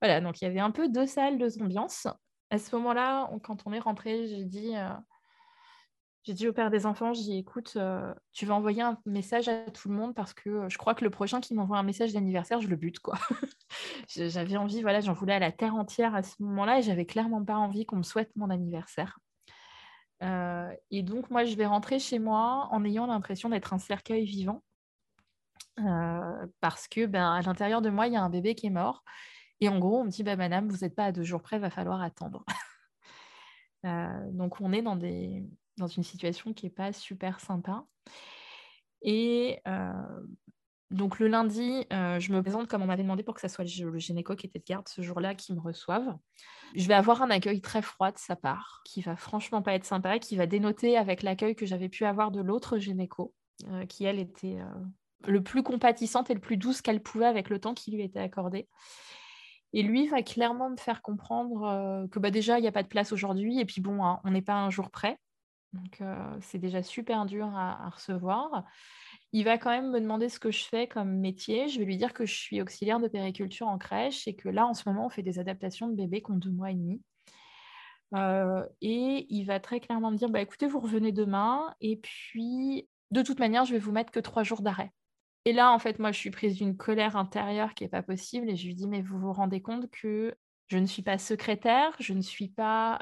Voilà, 0.00 0.22
donc 0.22 0.40
il 0.40 0.44
y 0.44 0.46
avait 0.46 0.60
un 0.60 0.70
peu 0.70 0.88
deux 0.88 1.06
salles, 1.06 1.38
deux 1.38 1.60
ambiances. 1.60 2.06
À 2.48 2.58
ce 2.58 2.74
moment-là, 2.76 3.30
quand 3.44 3.66
on 3.66 3.72
est 3.72 3.78
rentré, 3.80 4.26
j'ai 4.28 4.44
dit, 4.44 4.74
euh, 4.74 4.88
j'ai 6.24 6.34
dit 6.34 6.48
au 6.48 6.52
père 6.52 6.70
des 6.70 6.84
enfants, 6.84 7.14
j'ai 7.14 7.22
dit 7.22 7.38
écoute, 7.38 7.74
euh, 7.76 8.12
tu 8.32 8.44
vas 8.44 8.54
envoyer 8.54 8.82
un 8.82 8.98
message 9.06 9.48
à 9.48 9.70
tout 9.70 9.88
le 9.88 9.94
monde 9.94 10.14
parce 10.14 10.34
que 10.34 10.50
euh, 10.50 10.68
je 10.68 10.76
crois 10.76 10.94
que 10.94 11.02
le 11.02 11.10
prochain 11.10 11.40
qui 11.40 11.54
m'envoie 11.54 11.78
un 11.78 11.82
message 11.82 12.12
d'anniversaire, 12.12 12.60
je 12.60 12.68
le 12.68 12.76
bute 12.76 13.00
quoi. 13.00 13.18
j'avais 14.08 14.56
envie, 14.56 14.82
voilà, 14.82 15.00
j'en 15.00 15.14
voulais 15.14 15.34
à 15.34 15.38
la 15.38 15.50
terre 15.50 15.74
entière 15.74 16.14
à 16.14 16.22
ce 16.22 16.42
moment-là 16.42 16.78
et 16.78 16.82
j'avais 16.82 17.06
clairement 17.06 17.42
pas 17.42 17.56
envie 17.56 17.86
qu'on 17.86 17.96
me 17.96 18.02
souhaite 18.02 18.30
mon 18.36 18.50
anniversaire. 18.50 19.18
Euh, 20.22 20.70
et 20.90 21.02
donc 21.02 21.30
moi, 21.30 21.44
je 21.44 21.56
vais 21.56 21.64
rentrer 21.64 21.98
chez 21.98 22.18
moi 22.18 22.68
en 22.70 22.84
ayant 22.84 23.06
l'impression 23.06 23.48
d'être 23.48 23.72
un 23.72 23.78
cercueil 23.78 24.24
vivant 24.24 24.62
parce 26.60 26.88
que 26.88 27.06
ben 27.06 27.32
à 27.32 27.40
l'intérieur 27.40 27.80
de 27.80 27.88
moi, 27.88 28.06
il 28.06 28.12
y 28.12 28.16
a 28.16 28.22
un 28.22 28.28
bébé 28.28 28.54
qui 28.54 28.66
est 28.66 28.70
mort. 28.70 29.02
Et 29.60 29.68
en 29.70 29.78
gros, 29.78 30.00
on 30.00 30.04
me 30.04 30.10
dit, 30.10 30.22
bah, 30.22 30.36
madame, 30.36 30.68
vous 30.68 30.78
n'êtes 30.78 30.94
pas 30.94 31.06
à 31.06 31.12
deux 31.12 31.22
jours 31.22 31.40
près, 31.40 31.58
va 31.58 31.70
falloir 31.70 32.02
attendre. 32.02 32.44
donc 34.32 34.60
on 34.60 34.72
est 34.74 34.82
dans 34.82 34.96
des, 34.96 35.48
dans 35.80 35.88
une 35.88 36.04
situation 36.04 36.52
qui 36.52 36.66
n'est 36.66 36.70
pas 36.70 36.92
super 36.92 37.40
sympa. 37.40 37.84
Et 39.02 39.60
euh, 39.66 39.92
donc 40.90 41.18
le 41.18 41.28
lundi, 41.28 41.86
euh, 41.92 42.18
je 42.20 42.32
me 42.32 42.42
présente 42.42 42.68
comme 42.68 42.82
on 42.82 42.86
m'avait 42.86 43.02
demandé 43.02 43.22
pour 43.22 43.34
que 43.34 43.40
ce 43.40 43.48
soit 43.48 43.64
le, 43.64 43.98
gynéco 43.98 44.36
qui 44.36 44.46
était 44.46 44.58
de 44.58 44.64
garde 44.64 44.88
ce 44.88 45.02
jour-là 45.02 45.34
qui 45.34 45.52
me 45.52 45.60
reçoive. 45.60 46.16
Je 46.74 46.86
vais 46.86 46.94
avoir 46.94 47.22
un 47.22 47.30
accueil 47.30 47.60
très 47.60 47.82
froid 47.82 48.12
de 48.12 48.18
sa 48.18 48.36
part, 48.36 48.82
qui 48.84 49.00
va 49.00 49.16
franchement 49.16 49.62
pas 49.62 49.74
être 49.74 49.84
sympa, 49.84 50.18
qui 50.18 50.36
va 50.36 50.46
dénoter 50.46 50.96
avec 50.96 51.22
l'accueil 51.22 51.56
que 51.56 51.66
j'avais 51.66 51.88
pu 51.88 52.04
avoir 52.04 52.30
de 52.30 52.40
l'autre 52.40 52.78
gynéco, 52.78 53.34
euh, 53.68 53.86
qui 53.86 54.04
elle 54.04 54.18
était 54.18 54.58
le 55.26 55.42
plus 55.42 55.62
compatissante 55.62 56.30
et 56.30 56.34
le 56.34 56.40
plus 56.40 56.56
douce 56.56 56.80
qu'elle 56.80 57.02
pouvait 57.02 57.26
avec 57.26 57.50
le 57.50 57.58
temps 57.58 57.74
qui 57.74 57.90
lui 57.90 58.02
était 58.02 58.20
accordé. 58.20 58.68
Et 59.72 59.82
lui 59.82 60.08
va 60.08 60.22
clairement 60.22 60.70
me 60.70 60.76
faire 60.76 61.02
comprendre 61.02 62.08
que 62.10 62.18
bah, 62.18 62.32
déjà, 62.32 62.58
il 62.58 62.62
n'y 62.62 62.68
a 62.68 62.72
pas 62.72 62.82
de 62.82 62.88
place 62.88 63.12
aujourd'hui, 63.12 63.60
et 63.60 63.64
puis 63.64 63.80
bon, 63.80 64.04
hein, 64.04 64.20
on 64.24 64.32
n'est 64.32 64.42
pas 64.42 64.54
un 64.54 64.70
jour 64.70 64.90
près. 64.90 65.18
Donc, 65.72 66.02
c'est 66.40 66.58
déjà 66.58 66.82
super 66.82 67.26
dur 67.26 67.46
à, 67.54 67.88
recevoir. 67.90 68.64
Il 69.32 69.44
va 69.44 69.58
quand 69.58 69.70
même 69.70 69.90
me 69.90 70.00
demander 70.00 70.28
ce 70.28 70.40
que 70.40 70.50
je 70.50 70.64
fais 70.64 70.88
comme 70.88 71.18
métier. 71.18 71.68
Je 71.68 71.78
vais 71.78 71.84
lui 71.84 71.96
dire 71.96 72.12
que 72.12 72.26
je 72.26 72.34
suis 72.34 72.60
auxiliaire 72.60 72.98
de 72.98 73.06
périculture 73.06 73.68
en 73.68 73.78
crèche 73.78 74.26
et 74.26 74.34
que 74.34 74.48
là, 74.48 74.66
en 74.66 74.74
ce 74.74 74.88
moment, 74.88 75.06
on 75.06 75.10
fait 75.10 75.22
des 75.22 75.38
adaptations 75.38 75.88
de 75.88 75.94
bébés 75.94 76.22
qui 76.22 76.32
ont 76.32 76.36
deux 76.36 76.50
mois 76.50 76.72
et 76.72 76.74
demi. 76.74 77.00
et 78.80 79.26
il 79.28 79.44
va 79.44 79.60
très 79.60 79.80
clairement 79.80 80.10
me 80.10 80.16
dire 80.16 80.28
bah, 80.28 80.40
écoutez, 80.40 80.66
vous 80.66 80.80
revenez 80.80 81.12
demain 81.12 81.74
et 81.80 81.96
puis 81.96 82.88
de 83.10 83.22
toute 83.22 83.38
manière, 83.38 83.64
je 83.64 83.72
vais 83.72 83.78
vous 83.78 83.92
mettre 83.92 84.12
que 84.12 84.20
trois 84.20 84.42
jours 84.42 84.62
d'arrêt. 84.62 84.92
Et 85.44 85.52
là, 85.52 85.72
en 85.72 85.78
fait, 85.78 85.98
moi, 85.98 86.12
je 86.12 86.18
suis 86.18 86.30
prise 86.30 86.56
d'une 86.56 86.76
colère 86.76 87.16
intérieure 87.16 87.74
qui 87.74 87.84
n'est 87.84 87.88
pas 87.88 88.02
possible 88.02 88.50
et 88.50 88.56
je 88.56 88.66
lui 88.66 88.74
dis 88.74 88.86
mais 88.86 89.02
vous 89.02 89.18
vous 89.18 89.32
rendez 89.32 89.62
compte 89.62 89.90
que 89.90 90.34
je 90.70 90.78
ne 90.78 90.86
suis 90.86 91.02
pas 91.02 91.18
secrétaire, 91.18 91.92
je 91.98 92.14
ne 92.14 92.22
suis 92.22 92.48
pas 92.48 93.00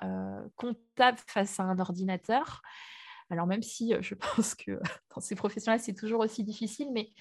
comptable 0.57 1.19
face 1.27 1.61
à 1.61 1.65
un 1.65 1.79
ordinateur. 1.79 2.63
Alors 3.31 3.47
même 3.47 3.63
si 3.63 3.93
je 4.01 4.15
pense 4.37 4.55
que 4.55 4.81
dans 5.15 5.21
ces 5.21 5.35
professions-là, 5.35 5.79
c'est 5.79 5.95
toujours 5.95 6.21
aussi 6.21 6.43
difficile, 6.43 6.89
mais, 6.93 7.13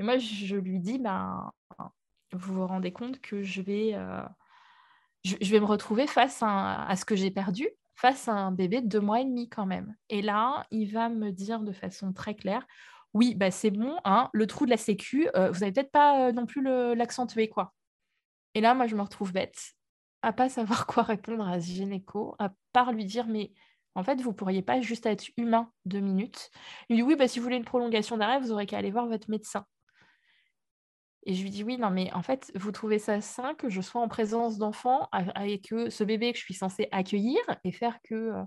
moi, 0.00 0.18
je 0.18 0.56
lui 0.56 0.80
dis, 0.80 0.98
ben, 0.98 1.52
vous 2.32 2.54
vous 2.54 2.66
rendez 2.66 2.92
compte 2.92 3.20
que 3.20 3.42
je 3.42 3.62
vais, 3.62 3.96
je, 5.24 5.50
vais 5.50 5.60
me 5.60 5.66
retrouver 5.66 6.06
face 6.06 6.40
à, 6.42 6.94
ce 6.96 7.04
que 7.04 7.14
j'ai 7.16 7.30
perdu, 7.30 7.68
face 7.94 8.28
à 8.28 8.32
un 8.32 8.52
bébé 8.52 8.80
de 8.80 8.88
deux 8.88 9.00
mois 9.00 9.20
et 9.20 9.24
demi 9.24 9.48
quand 9.48 9.66
même. 9.66 9.94
Et 10.08 10.20
là, 10.20 10.66
il 10.70 10.92
va 10.92 11.08
me 11.08 11.30
dire 11.30 11.60
de 11.60 11.72
façon 11.72 12.12
très 12.12 12.34
claire, 12.34 12.66
oui, 13.12 13.36
bah 13.36 13.52
c'est 13.52 13.70
bon, 13.70 13.96
hein, 14.04 14.30
le 14.32 14.48
trou 14.48 14.64
de 14.66 14.70
la 14.70 14.76
sécu, 14.76 15.28
vous 15.34 15.60
n'avez 15.60 15.72
peut-être 15.72 15.92
pas 15.92 16.32
non 16.32 16.46
plus 16.46 16.62
l'accentuer, 16.62 17.48
quoi. 17.48 17.72
Et 18.54 18.60
là, 18.60 18.74
moi, 18.74 18.86
je 18.86 18.96
me 18.96 19.02
retrouve 19.02 19.32
bête, 19.32 19.72
à 20.22 20.32
pas 20.32 20.48
savoir 20.48 20.86
quoi 20.86 21.02
répondre 21.02 21.46
à 21.46 21.60
ce 21.60 21.66
gynéco, 21.66 22.34
à 22.38 22.50
part 22.72 22.92
lui 22.92 23.04
dire, 23.04 23.26
mais 23.26 23.52
en 23.94 24.02
fait, 24.02 24.20
vous 24.20 24.32
pourriez 24.32 24.62
pas 24.62 24.80
juste 24.80 25.06
être 25.06 25.28
humain 25.36 25.70
deux 25.84 26.00
minutes? 26.00 26.50
Il 26.88 26.96
me 26.96 26.98
dit, 26.98 27.02
oui, 27.02 27.16
bah, 27.16 27.28
si 27.28 27.38
vous 27.38 27.44
voulez 27.44 27.56
une 27.56 27.64
prolongation 27.64 28.16
d'arrêt, 28.16 28.40
vous 28.40 28.52
aurez 28.52 28.66
qu'à 28.66 28.78
aller 28.78 28.90
voir 28.90 29.06
votre 29.06 29.30
médecin. 29.30 29.66
Et 31.26 31.34
je 31.34 31.42
lui 31.42 31.50
dis, 31.50 31.64
oui, 31.64 31.78
non, 31.78 31.90
mais 31.90 32.12
en 32.12 32.22
fait, 32.22 32.52
vous 32.54 32.70
trouvez 32.70 32.98
ça 32.98 33.20
sain 33.20 33.54
que 33.54 33.70
je 33.70 33.80
sois 33.80 34.00
en 34.00 34.08
présence 34.08 34.58
d'enfants 34.58 35.08
et 35.42 35.60
que 35.60 35.88
ce 35.88 36.04
bébé 36.04 36.32
que 36.32 36.38
je 36.38 36.44
suis 36.44 36.54
censée 36.54 36.88
accueillir 36.92 37.40
et 37.64 37.72
faire 37.72 37.98
que 38.02 38.14
euh, 38.14 38.42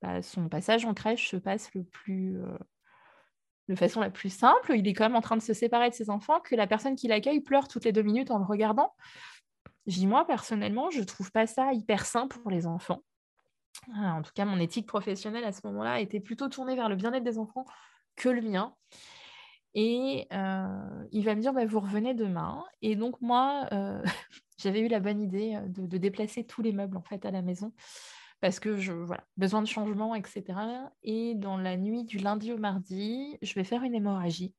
bah, 0.00 0.22
son 0.22 0.48
passage 0.48 0.84
en 0.84 0.94
crèche 0.94 1.28
se 1.28 1.36
passe 1.36 1.74
le 1.74 1.82
plus, 1.82 2.40
euh, 2.40 2.56
de 3.68 3.74
façon 3.74 4.00
la 4.00 4.10
plus 4.10 4.32
simple? 4.32 4.74
Il 4.76 4.86
est 4.86 4.94
quand 4.94 5.04
même 5.04 5.16
en 5.16 5.20
train 5.20 5.36
de 5.36 5.42
se 5.42 5.54
séparer 5.54 5.90
de 5.90 5.94
ses 5.94 6.08
enfants, 6.08 6.40
que 6.40 6.54
la 6.54 6.68
personne 6.68 6.94
qui 6.94 7.08
l'accueille 7.08 7.40
pleure 7.40 7.66
toutes 7.66 7.84
les 7.84 7.92
deux 7.92 8.02
minutes 8.02 8.30
en 8.30 8.38
le 8.38 8.44
regardant. 8.44 8.94
Je 9.86 9.94
dis, 9.94 10.06
moi, 10.06 10.26
personnellement, 10.26 10.90
je 10.90 11.00
ne 11.00 11.04
trouve 11.04 11.30
pas 11.30 11.46
ça 11.46 11.72
hyper 11.72 12.06
sain 12.06 12.26
pour 12.26 12.50
les 12.50 12.66
enfants. 12.66 13.02
Ah, 13.94 14.14
en 14.14 14.22
tout 14.22 14.32
cas, 14.34 14.44
mon 14.44 14.58
éthique 14.58 14.86
professionnelle 14.86 15.44
à 15.44 15.52
ce 15.52 15.60
moment-là 15.66 16.00
était 16.00 16.20
plutôt 16.20 16.48
tournée 16.48 16.74
vers 16.74 16.88
le 16.88 16.96
bien-être 16.96 17.24
des 17.24 17.38
enfants 17.38 17.66
que 18.16 18.28
le 18.28 18.40
mien. 18.40 18.74
Et 19.74 20.28
euh, 20.32 21.04
il 21.10 21.24
va 21.24 21.34
me 21.34 21.40
dire, 21.40 21.52
bah, 21.52 21.66
vous 21.66 21.80
revenez 21.80 22.14
demain. 22.14 22.64
Et 22.80 22.96
donc, 22.96 23.20
moi, 23.20 23.66
euh, 23.72 24.02
j'avais 24.58 24.80
eu 24.80 24.88
la 24.88 25.00
bonne 25.00 25.20
idée 25.20 25.56
euh, 25.56 25.66
de, 25.66 25.98
déplacer 25.98 26.44
tous 26.44 26.62
les 26.62 26.72
meubles 26.72 26.96
en 26.96 27.02
fait 27.02 27.24
à 27.26 27.30
la 27.30 27.42
maison 27.42 27.72
parce 28.40 28.60
que 28.60 28.76
je 28.76 28.92
voilà, 28.92 29.24
besoin 29.38 29.62
de 29.62 29.66
changement, 29.66 30.14
etc. 30.14 30.44
Et 31.02 31.34
dans 31.34 31.56
la 31.56 31.78
nuit 31.78 32.04
du 32.04 32.18
lundi 32.18 32.52
au 32.52 32.58
mardi, 32.58 33.38
je 33.40 33.54
vais 33.54 33.64
faire 33.64 33.82
une 33.84 33.94
hémorragie. 33.94 34.54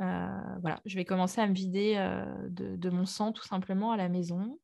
Euh, 0.00 0.58
voilà, 0.60 0.80
je 0.84 0.94
vais 0.96 1.04
commencer 1.04 1.40
à 1.40 1.46
me 1.46 1.54
vider 1.54 1.94
euh, 1.96 2.24
de, 2.48 2.90
mon 2.90 3.04
sang 3.04 3.32
tout 3.32 3.44
simplement 3.44 3.92
à 3.92 3.96
la 3.96 4.08
maison. 4.08 4.58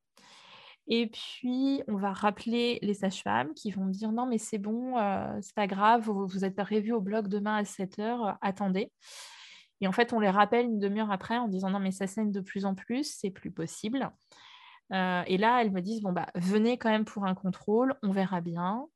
Et 0.87 1.07
puis, 1.09 1.83
on 1.89 1.97
va 1.97 2.13
rappeler 2.13 2.79
les 2.83 2.95
sages-femmes 2.95 3.55
qui 3.55 3.71
vont 3.71 3.85
me 3.85 3.93
dire 3.93 4.13
non, 4.13 4.27
mais 4.27 4.39
c'est 4.39 4.59
bon, 4.59 4.99
euh, 4.99 5.39
c'est 5.41 5.55
pas 5.55 5.67
grave, 5.67 6.03
vous, 6.03 6.27
vous 6.27 6.45
êtes 6.45 6.57
prévu 6.57 6.93
au 6.93 7.01
bloc 7.01 7.29
demain 7.29 7.57
à 7.57 7.65
7 7.65 7.99
h, 7.99 8.37
attendez. 8.43 8.93
Et 9.81 9.89
en 9.89 9.93
fait, 9.93 10.13
on 10.13 10.21
les 10.21 10.31
rappelle 10.31 10.67
une 10.67 10.79
demi-heure 10.79 11.11
après 11.11 11.39
en 11.39 11.49
disant 11.49 11.71
non, 11.71 11.81
mais 11.81 11.91
ça 11.91 12.07
saigne 12.07 12.31
de 12.31 12.41
plus 12.41 12.65
en 12.67 12.75
plus, 12.75 13.17
c'est 13.19 13.31
plus 13.31 13.51
possible. 13.51 14.11
et 14.93 15.39
là, 15.39 15.63
elles 15.63 15.73
me 15.73 15.81
disent 15.81 16.03
bon, 16.03 16.13
bah, 16.13 16.27
venez 16.35 16.79
quand 16.79 16.91
même 16.91 17.05
pour 17.07 17.27
un 17.27 17.35
contrôle, 17.35 17.95
on 18.03 18.13
verra 18.13 18.41
bien. 18.41 18.87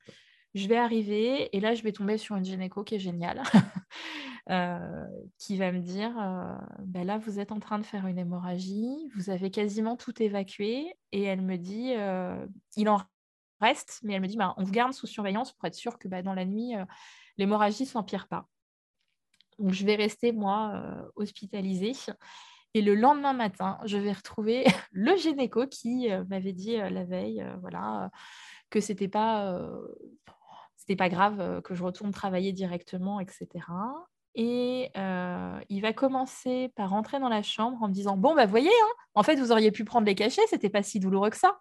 Je 0.54 0.66
vais 0.68 0.76
arriver 0.76 1.54
et 1.56 1.60
là, 1.60 1.74
je 1.74 1.82
vais 1.82 1.92
tomber 1.92 2.18
sur 2.18 2.36
une 2.36 2.44
gynéco 2.44 2.82
qui 2.84 2.94
est 2.96 2.98
géniale, 2.98 3.42
euh, 4.50 5.06
qui 5.38 5.56
va 5.56 5.72
me 5.72 5.80
dire 5.80 6.12
ben 6.80 7.06
là, 7.06 7.18
vous 7.18 7.38
êtes 7.38 7.52
en 7.52 7.60
train 7.60 7.78
de 7.78 7.84
faire 7.84 8.06
une 8.06 8.18
hémorragie, 8.18 9.08
vous 9.14 9.30
avez 9.30 9.50
quasiment 9.50 9.96
tout 9.96 10.22
évacué. 10.22 10.94
Et 11.12 11.22
elle 11.22 11.42
me 11.42 11.56
dit 11.56 11.94
il 12.76 12.88
en 12.88 13.00
reste, 13.60 14.00
mais 14.02 14.14
elle 14.14 14.22
me 14.22 14.26
dit 14.26 14.36
bah, 14.36 14.54
on 14.56 14.64
vous 14.64 14.72
garde 14.72 14.92
sous 14.92 15.06
surveillance 15.06 15.52
pour 15.52 15.66
être 15.66 15.74
sûr 15.74 15.98
que 15.98 16.08
bah, 16.08 16.22
dans 16.22 16.34
la 16.34 16.44
nuit, 16.44 16.72
l'hémorragie 17.36 17.84
ne 17.84 17.88
s'empire 17.88 18.28
pas. 18.28 18.46
Donc, 19.58 19.72
je 19.72 19.84
vais 19.84 19.96
rester, 19.96 20.32
moi, 20.32 21.10
hospitalisée. 21.16 21.92
Et 22.74 22.82
le 22.82 22.94
lendemain 22.94 23.32
matin, 23.32 23.78
je 23.86 23.96
vais 23.96 24.12
retrouver 24.12 24.64
le 24.92 25.16
gynéco 25.16 25.66
qui 25.66 26.08
m'avait 26.28 26.52
dit 26.52 26.76
la 26.76 27.04
veille, 27.04 27.44
voilà, 27.60 28.10
que 28.70 28.80
c'était 28.80 29.08
pas 29.08 29.68
c'était 30.88 30.96
pas 30.96 31.10
grave 31.10 31.38
euh, 31.40 31.60
que 31.60 31.74
je 31.74 31.82
retourne 31.82 32.12
travailler 32.12 32.52
directement, 32.52 33.20
etc. 33.20 33.46
Et 34.38 34.92
il 35.68 35.80
va 35.82 35.92
commencer 35.92 36.70
par 36.76 36.90
rentrer 36.90 37.18
dans 37.18 37.28
la 37.28 37.42
chambre 37.42 37.82
en 37.82 37.88
me 37.88 37.92
disant 37.92 38.16
Bon, 38.16 38.34
bah, 38.34 38.46
voyez, 38.46 38.70
hein, 38.70 38.92
en 39.14 39.24
fait, 39.24 39.34
vous 39.34 39.50
auriez 39.50 39.72
pu 39.72 39.84
prendre 39.84 40.06
les 40.06 40.14
cachets, 40.14 40.46
c'était 40.48 40.70
pas 40.70 40.84
si 40.84 41.00
douloureux 41.00 41.30
que 41.30 41.36
ça. 41.36 41.60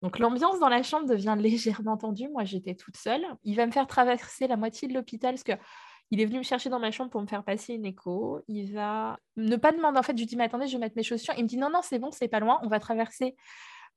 Donc, 0.00 0.18
l'ambiance 0.18 0.58
dans 0.60 0.70
la 0.70 0.82
chambre 0.82 1.06
devient 1.06 1.36
légèrement 1.38 1.98
tendue. 1.98 2.30
Moi, 2.30 2.44
j'étais 2.44 2.74
toute 2.74 2.96
seule. 2.96 3.22
Il 3.44 3.54
va 3.54 3.66
me 3.66 3.70
faire 3.70 3.86
traverser 3.86 4.48
la 4.48 4.56
moitié 4.56 4.88
de 4.88 4.94
l'hôpital 4.94 5.34
parce 5.34 5.44
que. 5.44 5.52
Il 6.12 6.20
est 6.20 6.26
venu 6.26 6.38
me 6.38 6.42
chercher 6.42 6.70
dans 6.70 6.80
ma 6.80 6.90
chambre 6.90 7.08
pour 7.08 7.20
me 7.20 7.28
faire 7.28 7.44
passer 7.44 7.74
une 7.74 7.86
écho. 7.86 8.40
Il 8.48 8.72
va 8.72 9.16
ne 9.36 9.54
pas 9.54 9.70
demander. 9.70 9.96
En 9.96 10.02
fait, 10.02 10.14
je 10.14 10.22
lui 10.22 10.26
dis 10.26 10.34
Mais 10.34 10.42
attendez, 10.42 10.66
je 10.66 10.72
vais 10.72 10.80
mettre 10.80 10.96
mes 10.96 11.04
chaussures. 11.04 11.34
Il 11.36 11.44
me 11.44 11.48
dit 11.48 11.56
Non, 11.56 11.70
non, 11.70 11.82
c'est 11.84 12.00
bon, 12.00 12.10
c'est 12.10 12.26
pas 12.26 12.40
loin. 12.40 12.58
On 12.64 12.68
va 12.68 12.80
traverser 12.80 13.36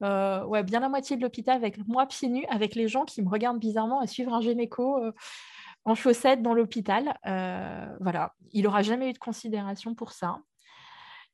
ouais, 0.01 0.61
bien 0.61 0.79
la 0.79 0.89
moitié 0.89 1.17
de 1.17 1.23
l'hôpital 1.23 1.55
avec 1.55 1.77
moi 1.87 2.05
pieds 2.05 2.29
nus, 2.29 2.45
avec 2.49 2.75
les 2.75 2.87
gens 2.87 3.05
qui 3.05 3.23
me 3.23 3.29
regardent 3.29 3.59
bizarrement 3.59 3.99
à 3.99 4.05
suivre 4.05 4.31
un 4.31 4.41
gynéco 4.41 5.01
en 5.85 5.95
chaussettes 5.95 6.41
dans 6.41 6.53
l'hôpital. 6.53 7.17
Euh, 7.25 7.95
voilà, 7.99 8.35
il 8.51 8.63
n'aura 8.63 8.81
jamais 8.81 9.09
eu 9.09 9.13
de 9.13 9.17
considération 9.17 9.95
pour 9.95 10.11
ça. 10.11 10.39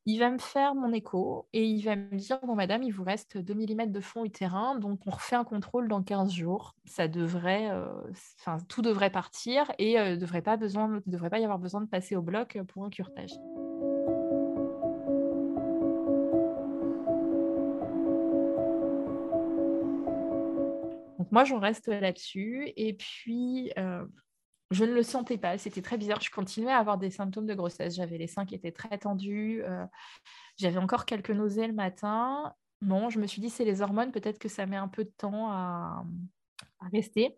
Il 0.06 0.18
va 0.18 0.32
me 0.32 0.40
faire 0.40 0.74
mon 0.76 0.92
écho 0.94 1.48
et 1.54 1.66
il 1.66 1.84
va 1.84 1.96
me 1.96 2.16
dire 2.16 2.40
Bon, 2.44 2.56
madame, 2.56 2.82
il 2.82 2.92
vous 2.92 3.04
reste 3.04 3.38
2 3.38 3.54
mm 3.54 3.92
de 3.92 4.00
fond 4.00 4.26
utérin, 4.26 4.76
donc 4.80 5.02
on 5.06 5.12
refait 5.12 5.36
un 5.36 5.44
contrôle 5.44 5.88
dans 5.88 6.02
15 6.02 6.32
jours. 6.32 6.76
Ça 6.86 7.08
devrait, 7.08 7.70
enfin, 8.40 8.58
tout 8.70 8.82
devrait 8.82 9.12
partir 9.12 9.72
et 9.78 9.94
il 9.94 10.12
ne 10.12 10.16
devrait, 10.16 10.42
pas 10.42 10.58
y 10.58 11.44
avoir 11.44 11.60
besoin 11.60 11.82
de 11.82 11.88
passer 11.88 12.16
au 12.16 12.22
bloc 12.22 12.58
pour 12.70 12.86
un 12.86 12.90
curtage. 12.90 13.34
Donc 21.20 21.32
moi, 21.32 21.44
j'en 21.44 21.60
reste 21.60 21.90
là-dessus. 21.90 22.72
Et 22.78 22.94
puis, 22.94 23.72
je 24.72 24.86
ne 24.86 24.94
le 24.94 25.04
sentais 25.04 25.38
pas. 25.38 25.58
C'était 25.58 25.82
très 25.82 25.98
bizarre. 25.98 26.22
Je 26.22 26.32
continuais 26.32 26.72
à 26.72 26.78
avoir 26.78 26.98
des 26.98 27.10
symptômes 27.10 27.48
de 27.48 27.54
grossesse. 27.54 27.96
J'avais 27.96 28.18
les 28.18 28.28
seins 28.28 28.46
qui 28.46 28.56
étaient 28.56 28.72
très 28.72 28.98
tendus. 28.98 29.64
J'avais 30.58 30.78
encore 30.78 31.06
quelques 31.06 31.32
nausées 31.32 31.68
le 31.68 31.74
matin. 31.74 32.54
Bon, 32.82 33.10
je 33.10 33.20
me 33.20 33.28
suis 33.28 33.42
dit, 33.42 33.50
c'est 33.50 33.66
les 33.66 33.82
hormones. 33.82 34.12
Peut-être 34.12 34.40
que 34.40 34.48
ça 34.48 34.66
met 34.66 34.78
un 34.78 34.88
peu 34.88 35.04
de 35.04 35.12
temps 35.18 35.50
à, 35.52 36.04
rester. 36.92 37.38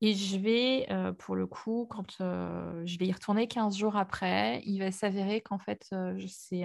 Et 0.00 0.14
je 0.14 0.38
vais, 0.38 0.86
pour 1.18 1.36
le 1.36 1.46
coup, 1.46 1.86
quand 1.90 2.16
je 2.18 2.98
vais 2.98 3.06
y 3.06 3.12
retourner 3.12 3.48
15 3.48 3.76
jours 3.76 3.96
après, 3.96 4.62
il 4.64 4.78
va 4.78 4.90
s'avérer 4.92 5.42
qu'en 5.42 5.58
fait, 5.58 5.94
c'est 6.26 6.64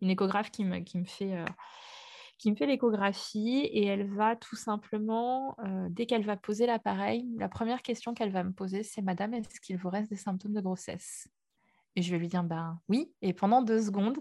une 0.00 0.10
échographe 0.10 0.50
qui 0.50 0.64
me, 0.64 0.78
qui 0.80 0.98
me 0.98 1.04
fait 1.04 1.44
qui 2.42 2.50
me 2.50 2.56
fait 2.56 2.66
l'échographie 2.66 3.60
et 3.72 3.86
elle 3.86 4.04
va 4.04 4.34
tout 4.34 4.56
simplement, 4.56 5.54
euh, 5.64 5.86
dès 5.90 6.06
qu'elle 6.06 6.24
va 6.24 6.36
poser 6.36 6.66
l'appareil, 6.66 7.24
la 7.38 7.48
première 7.48 7.82
question 7.82 8.14
qu'elle 8.14 8.32
va 8.32 8.42
me 8.42 8.52
poser, 8.52 8.82
c'est 8.82 9.00
Madame, 9.00 9.32
est-ce 9.32 9.60
qu'il 9.60 9.76
vous 9.76 9.88
reste 9.88 10.10
des 10.10 10.16
symptômes 10.16 10.52
de 10.52 10.60
grossesse? 10.60 11.28
Et 11.94 12.02
je 12.02 12.10
vais 12.10 12.18
lui 12.18 12.26
dire, 12.26 12.42
ben 12.42 12.80
oui. 12.88 13.12
Et 13.22 13.32
pendant 13.32 13.62
deux 13.62 13.80
secondes, 13.80 14.18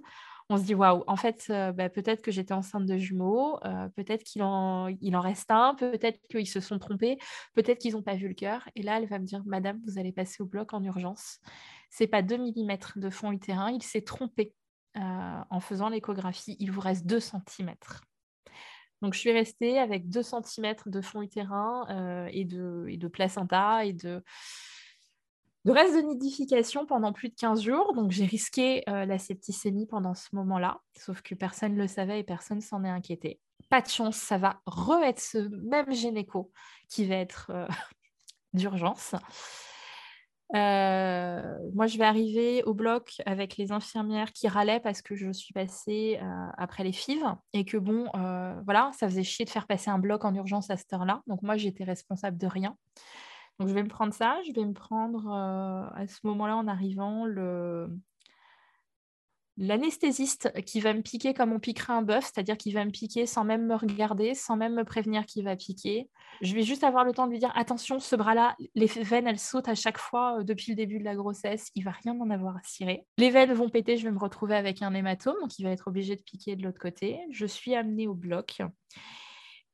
on 0.49 0.57
se 0.57 0.61
dit, 0.61 0.75
waouh, 0.75 1.03
en 1.07 1.15
fait, 1.15 1.47
euh, 1.49 1.71
ben, 1.71 1.89
peut-être 1.89 2.21
que 2.21 2.29
j'étais 2.29 2.53
enceinte 2.53 2.85
de 2.85 2.95
jumeaux, 2.95 3.57
euh, 3.65 3.89
peut-être 3.95 4.23
qu'il 4.23 4.43
en, 4.43 4.89
il 5.01 5.15
en 5.15 5.21
reste 5.21 5.49
un, 5.49 5.73
peut-être 5.73 6.19
qu'ils 6.29 6.47
se 6.47 6.59
sont 6.59 6.77
trompés, 6.77 7.17
peut-être 7.55 7.79
qu'ils 7.79 7.93
n'ont 7.93 8.03
pas 8.03 8.13
vu 8.13 8.27
le 8.27 8.35
cœur. 8.35 8.69
Et 8.75 8.83
là, 8.83 8.99
elle 8.99 9.07
va 9.07 9.17
me 9.17 9.25
dire, 9.25 9.41
Madame, 9.47 9.81
vous 9.87 9.97
allez 9.97 10.11
passer 10.11 10.43
au 10.43 10.45
bloc 10.45 10.75
en 10.75 10.83
urgence. 10.83 11.39
C'est 11.89 12.05
pas 12.05 12.21
2 12.21 12.37
mm 12.37 12.77
de 12.97 13.09
fond 13.09 13.31
utérin, 13.31 13.71
il 13.71 13.81
s'est 13.81 14.03
trompé. 14.03 14.53
en 14.93 15.59
faisant 15.59 15.89
l'échographie, 15.89 16.55
il 16.59 16.69
vous 16.69 16.81
reste 16.81 17.07
2 17.07 17.19
cm. 17.19 17.73
Donc, 19.01 19.13
je 19.13 19.19
suis 19.19 19.31
restée 19.31 19.79
avec 19.79 20.09
2 20.09 20.21
cm 20.21 20.75
de 20.85 21.01
fond 21.01 21.21
utérin 21.21 21.85
euh, 21.89 22.29
et, 22.31 22.45
de, 22.45 23.07
placenta 23.07 23.83
et 23.83 23.93
de, 23.93 24.23
de 25.65 25.71
reste 25.71 25.95
de 25.95 26.01
nidification 26.01 26.85
pendant 26.85 27.11
plus 27.11 27.29
de 27.29 27.35
15 27.35 27.63
jours. 27.63 27.93
Donc, 27.93 28.11
j'ai 28.11 28.25
risqué 28.25 28.83
euh, 28.89 29.05
la 29.05 29.17
septicémie 29.17 29.87
pendant 29.87 30.13
ce 30.13 30.27
moment-là, 30.33 30.81
sauf 30.97 31.21
que 31.21 31.33
personne 31.33 31.73
ne 31.73 31.81
le 31.81 31.87
savait 31.87 32.19
et 32.19 32.23
personne 32.23 32.61
s'en 32.61 32.83
est 32.83 32.89
inquiété. 32.89 33.39
Pas 33.69 33.81
de 33.81 33.87
chance, 33.87 34.17
ça 34.17 34.37
va 34.37 34.61
re-être 34.65 35.21
ce 35.21 35.37
même 35.37 35.91
gynéco 35.91 36.51
qui 36.89 37.05
va 37.05 37.15
être 37.15 37.51
euh, 37.51 37.67
d'urgence. 38.53 39.15
Euh, 40.55 41.57
moi, 41.73 41.87
je 41.87 41.97
vais 41.97 42.03
arriver 42.03 42.63
au 42.63 42.73
bloc 42.73 43.21
avec 43.25 43.57
les 43.57 43.71
infirmières 43.71 44.33
qui 44.33 44.47
râlaient 44.47 44.79
parce 44.79 45.01
que 45.01 45.15
je 45.15 45.31
suis 45.31 45.53
passée 45.53 46.19
euh, 46.21 46.47
après 46.57 46.83
les 46.83 46.91
FIV 46.91 47.23
et 47.53 47.63
que 47.63 47.77
bon, 47.77 48.07
euh, 48.15 48.53
voilà, 48.65 48.91
ça 48.93 49.07
faisait 49.07 49.23
chier 49.23 49.45
de 49.45 49.49
faire 49.49 49.67
passer 49.67 49.89
un 49.89 49.99
bloc 49.99 50.25
en 50.25 50.35
urgence 50.35 50.69
à 50.69 50.77
cette 50.77 50.91
heure-là. 50.93 51.21
Donc 51.27 51.41
moi, 51.41 51.57
j'étais 51.57 51.83
responsable 51.83 52.37
de 52.37 52.47
rien. 52.47 52.75
Donc 53.59 53.69
je 53.69 53.73
vais 53.73 53.83
me 53.83 53.89
prendre 53.89 54.13
ça. 54.13 54.39
Je 54.45 54.53
vais 54.53 54.65
me 54.65 54.73
prendre 54.73 55.29
à 55.31 56.07
ce 56.07 56.19
moment-là, 56.23 56.57
en 56.57 56.67
arrivant, 56.67 57.25
le, 57.25 57.89
l'anesthésiste 59.57 60.51
qui 60.65 60.79
va 60.79 60.93
me 60.93 61.01
piquer 61.01 61.33
comme 61.33 61.51
on 61.51 61.59
piquerait 61.59 61.93
un 61.93 62.01
bœuf, 62.01 62.25
c'est-à-dire 62.25 62.57
qu'il 62.57 62.73
va 62.73 62.85
me 62.85 62.91
piquer 62.91 63.25
sans 63.25 63.43
même 63.43 63.65
me 63.65 63.75
regarder, 63.75 64.33
sans 64.33 64.55
même 64.55 64.75
me 64.75 64.83
prévenir 64.83 65.25
qu'il 65.25 65.43
va 65.43 65.55
piquer. 65.55 66.09
Je 66.41 66.55
vais 66.55 66.63
juste 66.63 66.83
avoir 66.83 67.03
le 67.03 67.13
temps 67.13 67.27
de 67.27 67.31
lui 67.31 67.39
dire 67.39 67.51
attention, 67.55 67.99
ce 67.99 68.15
bras-là, 68.15 68.55
les 68.75 68.87
veines, 68.87 69.27
elles 69.27 69.39
sautent 69.39 69.67
à 69.67 69.75
chaque 69.75 69.97
fois 69.97 70.39
euh, 70.39 70.43
depuis 70.43 70.71
le 70.71 70.75
début 70.75 70.99
de 70.99 71.03
la 71.03 71.15
grossesse, 71.15 71.69
il 71.75 71.83
va 71.83 71.91
rien 71.91 72.19
en 72.19 72.29
avoir 72.29 72.55
à 72.55 72.61
cirer. 72.63 73.05
Les 73.17 73.29
veines 73.29 73.53
vont 73.53 73.69
péter, 73.69 73.97
je 73.97 74.03
vais 74.03 74.11
me 74.11 74.19
retrouver 74.19 74.55
avec 74.55 74.81
un 74.81 74.93
hématome, 74.93 75.35
donc 75.41 75.59
il 75.59 75.63
va 75.63 75.71
être 75.71 75.87
obligé 75.87 76.15
de 76.15 76.21
piquer 76.21 76.55
de 76.55 76.63
l'autre 76.63 76.79
côté. 76.79 77.19
Je 77.31 77.45
suis 77.45 77.75
amenée 77.75 78.07
au 78.07 78.13
bloc. 78.13 78.61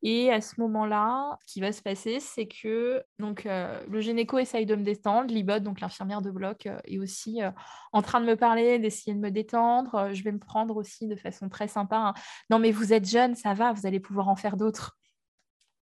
Et 0.03 0.31
à 0.31 0.41
ce 0.41 0.59
moment-là, 0.61 1.37
ce 1.41 1.53
qui 1.53 1.59
va 1.59 1.71
se 1.71 1.81
passer, 1.81 2.19
c'est 2.19 2.47
que 2.47 3.03
donc, 3.17 3.45
euh, 3.45 3.83
le 3.89 3.99
gynéco 3.99 4.37
essaye 4.37 4.65
de 4.67 4.75
me 4.75 4.83
détendre. 4.83 5.33
Libot, 5.33 5.59
donc 5.59 5.81
l'infirmière 5.81 6.21
de 6.21 6.29
bloc, 6.29 6.67
euh, 6.67 6.77
est 6.85 6.99
aussi 6.99 7.41
euh, 7.41 7.49
en 7.93 8.03
train 8.03 8.21
de 8.21 8.25
me 8.25 8.35
parler, 8.35 8.77
d'essayer 8.77 9.15
de 9.15 9.19
me 9.19 9.31
détendre. 9.31 10.13
je 10.13 10.23
vais 10.23 10.31
me 10.31 10.39
prendre 10.39 10.77
aussi 10.77 11.07
de 11.07 11.15
façon 11.15 11.49
très 11.49 11.67
sympa. 11.67 11.97
Hein. 11.97 12.13
Non, 12.51 12.59
mais 12.59 12.71
vous 12.71 12.93
êtes 12.93 13.09
jeune, 13.09 13.33
ça 13.33 13.53
va, 13.55 13.73
vous 13.73 13.87
allez 13.87 13.99
pouvoir 13.99 14.29
en 14.29 14.35
faire 14.35 14.55
d'autres. 14.55 14.97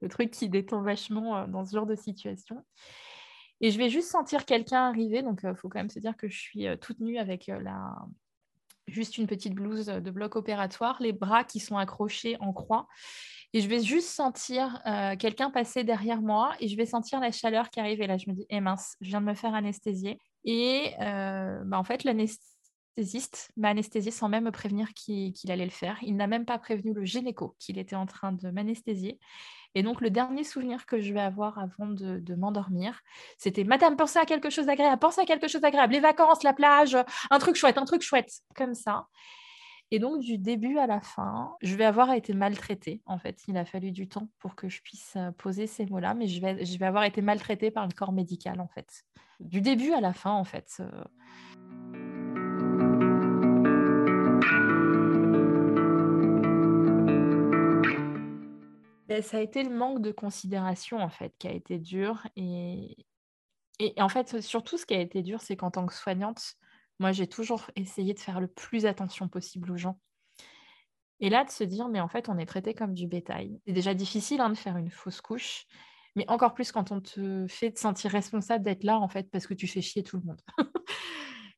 Le 0.01 0.09
truc 0.09 0.31
qui 0.31 0.49
détend 0.49 0.83
vachement 0.83 1.47
dans 1.47 1.65
ce 1.65 1.77
genre 1.77 1.87
de 1.87 1.95
situation. 1.95 2.65
Et 3.61 3.71
je 3.71 3.79
vais 3.79 3.91
juste 3.91 4.09
sentir 4.09 4.45
quelqu'un 4.45 4.89
arriver. 4.89 5.23
Donc, 5.23 5.41
il 5.45 5.55
faut 5.55 5.69
quand 5.69 5.79
même 5.79 5.91
se 5.91 5.99
dire 5.99 6.17
que 6.17 6.29
je 6.29 6.39
suis 6.39 6.67
toute 6.81 7.01
nue 7.01 7.19
avec 7.19 7.49
la, 7.49 7.95
juste 8.91 9.19
une 9.19 9.27
petite 9.27 9.55
blouse 9.55 9.87
de 9.87 10.11
bloc 10.11 10.37
opératoire, 10.37 10.97
les 11.01 11.13
bras 11.13 11.45
qui 11.45 11.61
sont 11.61 11.77
accrochés 11.77 12.37
en 12.41 12.53
croix. 12.53 12.87
Et 13.53 13.61
je 13.61 13.69
vais 13.69 13.81
juste 13.81 14.09
sentir 14.09 14.81
euh, 14.87 15.17
quelqu'un 15.17 15.51
passer 15.51 15.83
derrière 15.83 16.23
moi 16.23 16.53
et 16.61 16.69
je 16.69 16.77
vais 16.77 16.87
sentir 16.87 17.19
la 17.19 17.33
chaleur 17.33 17.69
qui 17.71 17.81
arrive. 17.81 18.01
Et 18.01 18.07
là, 18.07 18.17
je 18.17 18.31
me 18.31 18.35
dis, 18.35 18.47
eh 18.49 18.61
mince, 18.61 18.97
je 19.01 19.09
viens 19.09 19.21
de 19.21 19.27
me 19.27 19.35
faire 19.35 19.55
anesthésier. 19.55 20.19
Et 20.45 20.93
euh, 21.01 21.61
bah, 21.65 21.79
en 21.79 21.85
fait, 21.85 22.05
l'anesthésiste 22.97 23.53
m'a 23.57 23.69
anesthésié 23.69 24.11
sans 24.11 24.29
même 24.29 24.45
me 24.45 24.51
prévenir 24.51 24.93
qu'il 24.95 25.35
allait 25.49 25.65
le 25.65 25.71
faire. 25.71 25.99
Il 26.03 26.17
n'a 26.17 26.27
même 26.27 26.45
pas 26.45 26.59
prévenu 26.59 26.93
le 26.93 27.05
gynéco 27.05 27.57
qu'il 27.59 27.79
était 27.79 27.97
en 27.97 28.07
train 28.07 28.33
de 28.33 28.51
m'anesthésier. 28.51 29.19
Et 29.75 29.83
donc, 29.83 30.01
le 30.01 30.11
dernier 30.11 30.43
souvenir 30.43 30.85
que 30.85 31.01
je 31.01 31.13
vais 31.13 31.21
avoir 31.21 31.59
avant 31.59 31.87
de, 31.87 32.35
m'endormir, 32.35 33.01
c'était 33.39 33.65
Madame, 33.65 33.97
pensez 33.97 34.19
à 34.19 34.25
quelque 34.25 34.51
chose 34.51 34.67
d'agréable, 34.67 34.99
pensez 34.99 35.21
à 35.21 35.25
quelque 35.25 35.47
chose 35.47 35.61
d'agréable, 35.61 35.93
les 35.93 36.01
vacances, 36.01 36.43
la 36.43 36.53
plage, 36.53 36.97
un 37.31 37.39
truc 37.39 37.55
chouette, 37.55 37.79
un 37.79 37.85
truc 37.85 38.03
chouette, 38.03 38.33
comme 38.57 38.75
ça. 38.75 39.07
Et 39.93 39.99
donc, 39.99 40.21
du 40.21 40.39
début 40.39 40.79
à 40.79 40.87
la 40.87 41.01
fin, 41.01 41.57
je 41.63 41.75
vais 41.75 41.85
avoir 41.85 42.13
été 42.13 42.33
maltraitée. 42.33 43.03
En 43.07 43.19
fait, 43.19 43.43
il 43.49 43.57
a 43.57 43.65
fallu 43.65 43.91
du 43.91 44.09
temps 44.09 44.29
pour 44.39 44.55
que 44.55 44.69
je 44.69 44.81
puisse 44.83 45.15
euh, 45.17 45.33
poser 45.33 45.67
ces 45.67 45.85
mots-là, 45.87 46.15
mais 46.15 46.29
je 46.29 46.41
vais, 46.41 46.65
je 46.65 46.79
vais 46.79 46.87
avoir 46.87 47.03
été 47.03 47.23
maltraitée 47.23 47.73
par 47.73 47.89
le 47.89 47.93
corps 47.93 48.13
médical, 48.13 48.61
en 48.61 48.69
fait. 48.69 49.05
Du 49.41 49.61
début 49.61 49.93
à 49.93 50.01
la 50.01 50.13
fin, 50.13 50.31
en 50.31 50.45
fait. 50.45 50.77
Euh. 50.81 51.05
Ça 59.23 59.39
a 59.39 59.41
été 59.41 59.63
le 59.63 59.71
manque 59.71 60.01
de 60.01 60.13
considération, 60.13 60.99
en 60.99 61.11
fait, 61.11 61.35
qui 61.39 61.49
a 61.49 61.53
été 61.53 61.79
dur. 61.79 62.27
Et, 62.37 62.97
et 63.79 64.01
en 64.01 64.09
fait, 64.09 64.41
surtout, 64.41 64.79
ce 64.79 64.87
qui 64.87 64.95
a 64.95 65.01
été 65.01 65.23
dur, 65.23 65.41
c'est 65.41 65.57
qu'en 65.57 65.71
tant 65.71 65.87
que 65.87 65.95
soignante, 65.95 66.55
moi, 66.99 67.13
j'ai 67.13 67.27
toujours 67.27 67.71
essayé 67.77 68.15
de 68.15 68.21
faire 68.21 68.41
le 68.41 68.49
plus 68.49 68.87
attention 68.87 69.29
possible 69.29 69.73
aux 69.73 69.77
gens. 69.77 69.99
Et 71.19 71.29
là, 71.29 71.45
de 71.45 71.51
se 71.51 71.65
dire, 71.65 71.89
mais 71.89 72.01
en 72.01 72.09
fait, 72.09 72.29
on 72.29 72.39
est 72.39 72.47
traité 72.47 72.75
comme 72.75 72.95
du 72.95 73.07
bétail. 73.07 73.61
C'est 73.67 73.73
déjà 73.73 73.95
difficile 73.95 74.41
hein, 74.41 74.51
de 74.51 74.55
faire 74.55 74.77
une 74.77 74.91
fausse 74.91 75.21
couche, 75.21 75.67
mais 76.17 76.29
encore 76.29 76.55
plus 76.55 76.73
quand 76.73 76.93
on 76.93 77.01
te 77.01 77.47
fait 77.49 77.73
te 77.73 77.81
sentir 77.81 78.11
responsable 78.11 78.65
d'être 78.65 78.85
là, 78.85 78.99
en 78.99 79.09
fait, 79.09 79.31
parce 79.31 79.47
que 79.47 79.55
tu 79.55 79.67
fais 79.67 79.83
chier 79.83 80.03
tout 80.03 80.19
le 80.19 80.25
monde. 80.25 80.41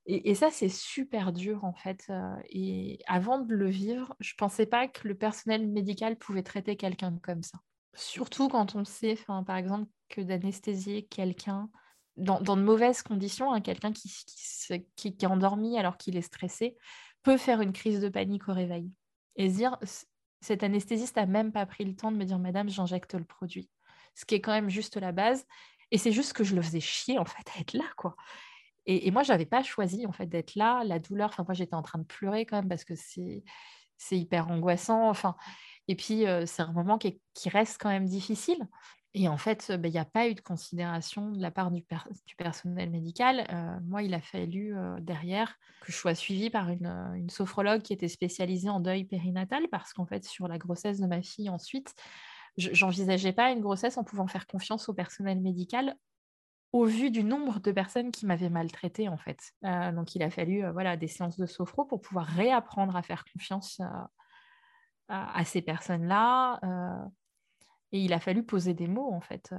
et, 0.06 0.34
ça, 0.34 0.50
c'est 0.50 0.68
super 0.68 1.32
dur, 1.32 1.64
en 1.64 1.74
fait. 1.74 2.10
Et 2.50 2.98
avant 3.06 3.38
de 3.38 3.54
le 3.54 3.70
vivre, 3.70 4.16
je 4.18 4.32
ne 4.32 4.36
pensais 4.36 4.66
pas 4.66 4.88
que 4.88 5.06
le 5.06 5.14
personnel 5.14 5.68
médical 5.68 6.16
pouvait 6.16 6.42
traiter 6.42 6.76
quelqu'un 6.76 7.16
comme 7.22 7.42
ça. 7.42 7.58
Surtout 7.94 8.48
quand 8.48 8.74
on 8.74 8.84
sait, 8.84 9.16
par 9.46 9.56
exemple, 9.56 9.88
que 10.08 10.20
d'anesthésier 10.20 11.06
quelqu'un 11.06 11.70
dans, 12.16 12.40
de 12.40 12.62
mauvaises 12.62 13.02
conditions, 13.02 13.52
hein, 13.52 13.60
quelqu'un 13.60 13.92
qui, 13.92 14.12
qui, 14.96 15.08
est 15.08 15.26
endormi 15.26 15.78
alors 15.78 15.96
qu'il 15.96 16.16
est 16.16 16.22
stressé 16.22 16.76
peut 17.22 17.36
faire 17.36 17.60
une 17.60 17.72
crise 17.72 18.00
de 18.00 18.08
panique 18.08 18.48
au 18.48 18.52
réveil. 18.52 18.90
Et 19.36 19.50
se 19.50 19.56
dire, 19.56 19.78
cet 20.40 20.62
anesthésiste 20.62 21.16
n'a 21.16 21.26
même 21.26 21.52
pas 21.52 21.64
pris 21.64 21.84
le 21.84 21.94
temps 21.94 22.10
de 22.10 22.16
me 22.16 22.24
dire, 22.24 22.38
Madame, 22.38 22.68
j'injecte 22.68 23.14
le 23.14 23.24
produit. 23.24 23.70
Ce 24.14 24.24
qui 24.24 24.34
est 24.34 24.40
quand 24.40 24.52
même 24.52 24.68
juste 24.68 24.96
la 24.96 25.12
base. 25.12 25.46
Et 25.90 25.98
c'est 25.98 26.12
juste 26.12 26.32
que 26.32 26.44
je 26.44 26.54
le 26.54 26.62
faisais 26.62 26.80
chier, 26.80 27.18
en 27.18 27.24
fait, 27.24 27.48
à 27.56 27.60
être 27.60 27.74
là, 27.74 27.84
quoi. 27.96 28.16
Et, 28.86 29.10
moi, 29.10 29.22
je 29.22 29.32
n'avais 29.32 29.46
pas 29.46 29.62
choisi, 29.62 30.06
en 30.06 30.12
fait, 30.12 30.26
d'être 30.26 30.54
là. 30.56 30.82
La 30.84 30.98
douleur, 30.98 31.30
enfin, 31.30 31.44
moi, 31.46 31.54
j'étais 31.54 31.74
en 31.74 31.82
train 31.82 32.00
de 32.00 32.04
pleurer 32.04 32.46
quand 32.46 32.56
même 32.56 32.68
parce 32.68 32.84
que 32.84 32.94
c'est 32.96 33.44
hyper 34.10 34.48
angoissant. 34.48 35.08
Enfin, 35.08 35.36
et 35.88 35.94
puis, 35.94 36.24
c'est 36.46 36.62
un 36.62 36.72
moment 36.72 36.98
qui, 36.98 37.20
reste 37.46 37.80
quand 37.80 37.90
même 37.90 38.06
difficile. 38.06 38.66
Et 39.14 39.28
en 39.28 39.36
fait, 39.36 39.70
bah, 39.78 39.88
il 39.88 39.92
n'y 39.92 39.98
a 39.98 40.06
pas 40.06 40.28
eu 40.28 40.34
de 40.34 40.40
considération 40.40 41.30
de 41.30 41.40
la 41.40 41.50
part 41.50 41.70
du, 41.70 41.84
personnel 42.36 42.90
médical. 42.90 43.46
Moi, 43.84 44.02
il 44.02 44.14
a 44.14 44.20
fallu 44.20 44.74
derrière 45.00 45.58
que 45.82 45.92
je 45.92 45.96
sois 45.96 46.14
suivie 46.14 46.50
par 46.50 46.70
une, 46.70 47.28
sophrologue 47.28 47.82
qui 47.82 47.92
était 47.92 48.08
spécialisée 48.08 48.68
en 48.68 48.80
deuil 48.80 49.04
périnatal 49.04 49.68
parce 49.70 49.92
qu'en 49.92 50.06
fait, 50.06 50.24
sur 50.24 50.48
la 50.48 50.58
grossesse 50.58 50.98
de 50.98 51.06
ma 51.06 51.22
fille 51.22 51.50
ensuite, 51.50 51.94
j'envisageais 52.56 53.32
pas 53.32 53.50
une 53.50 53.60
grossesse 53.60 53.96
en 53.96 54.04
pouvant 54.04 54.26
faire 54.26 54.46
confiance 54.46 54.88
au 54.88 54.94
personnel 54.94 55.40
médical 55.40 55.96
au 56.72 56.86
vu 56.86 57.10
du 57.10 57.22
nombre 57.22 57.60
de 57.60 57.70
personnes 57.70 58.10
qui 58.10 58.26
m'avaient 58.26 58.48
maltraitée 58.48 59.08
en 59.08 59.18
fait. 59.18 59.52
Euh, 59.64 59.92
donc 59.92 60.14
il 60.14 60.22
a 60.22 60.30
fallu 60.30 60.64
voilà 60.72 60.96
des 60.96 61.06
séances 61.06 61.36
de 61.36 61.46
sophro 61.46 61.84
pour 61.84 62.00
pouvoir 62.00 62.26
réapprendre 62.26 62.96
à 62.96 63.02
faire 63.02 63.24
confiance 63.32 63.80
à, 63.80 64.10
à, 65.08 65.44
ces 65.44 65.62
personnes-là. 65.62 66.60
Et 67.92 68.00
il 68.00 68.12
a 68.12 68.20
fallu 68.20 68.42
poser 68.42 68.74
des 68.74 68.88
mots, 68.88 69.12
en 69.12 69.20
fait. 69.20 69.52
Euh. 69.52 69.58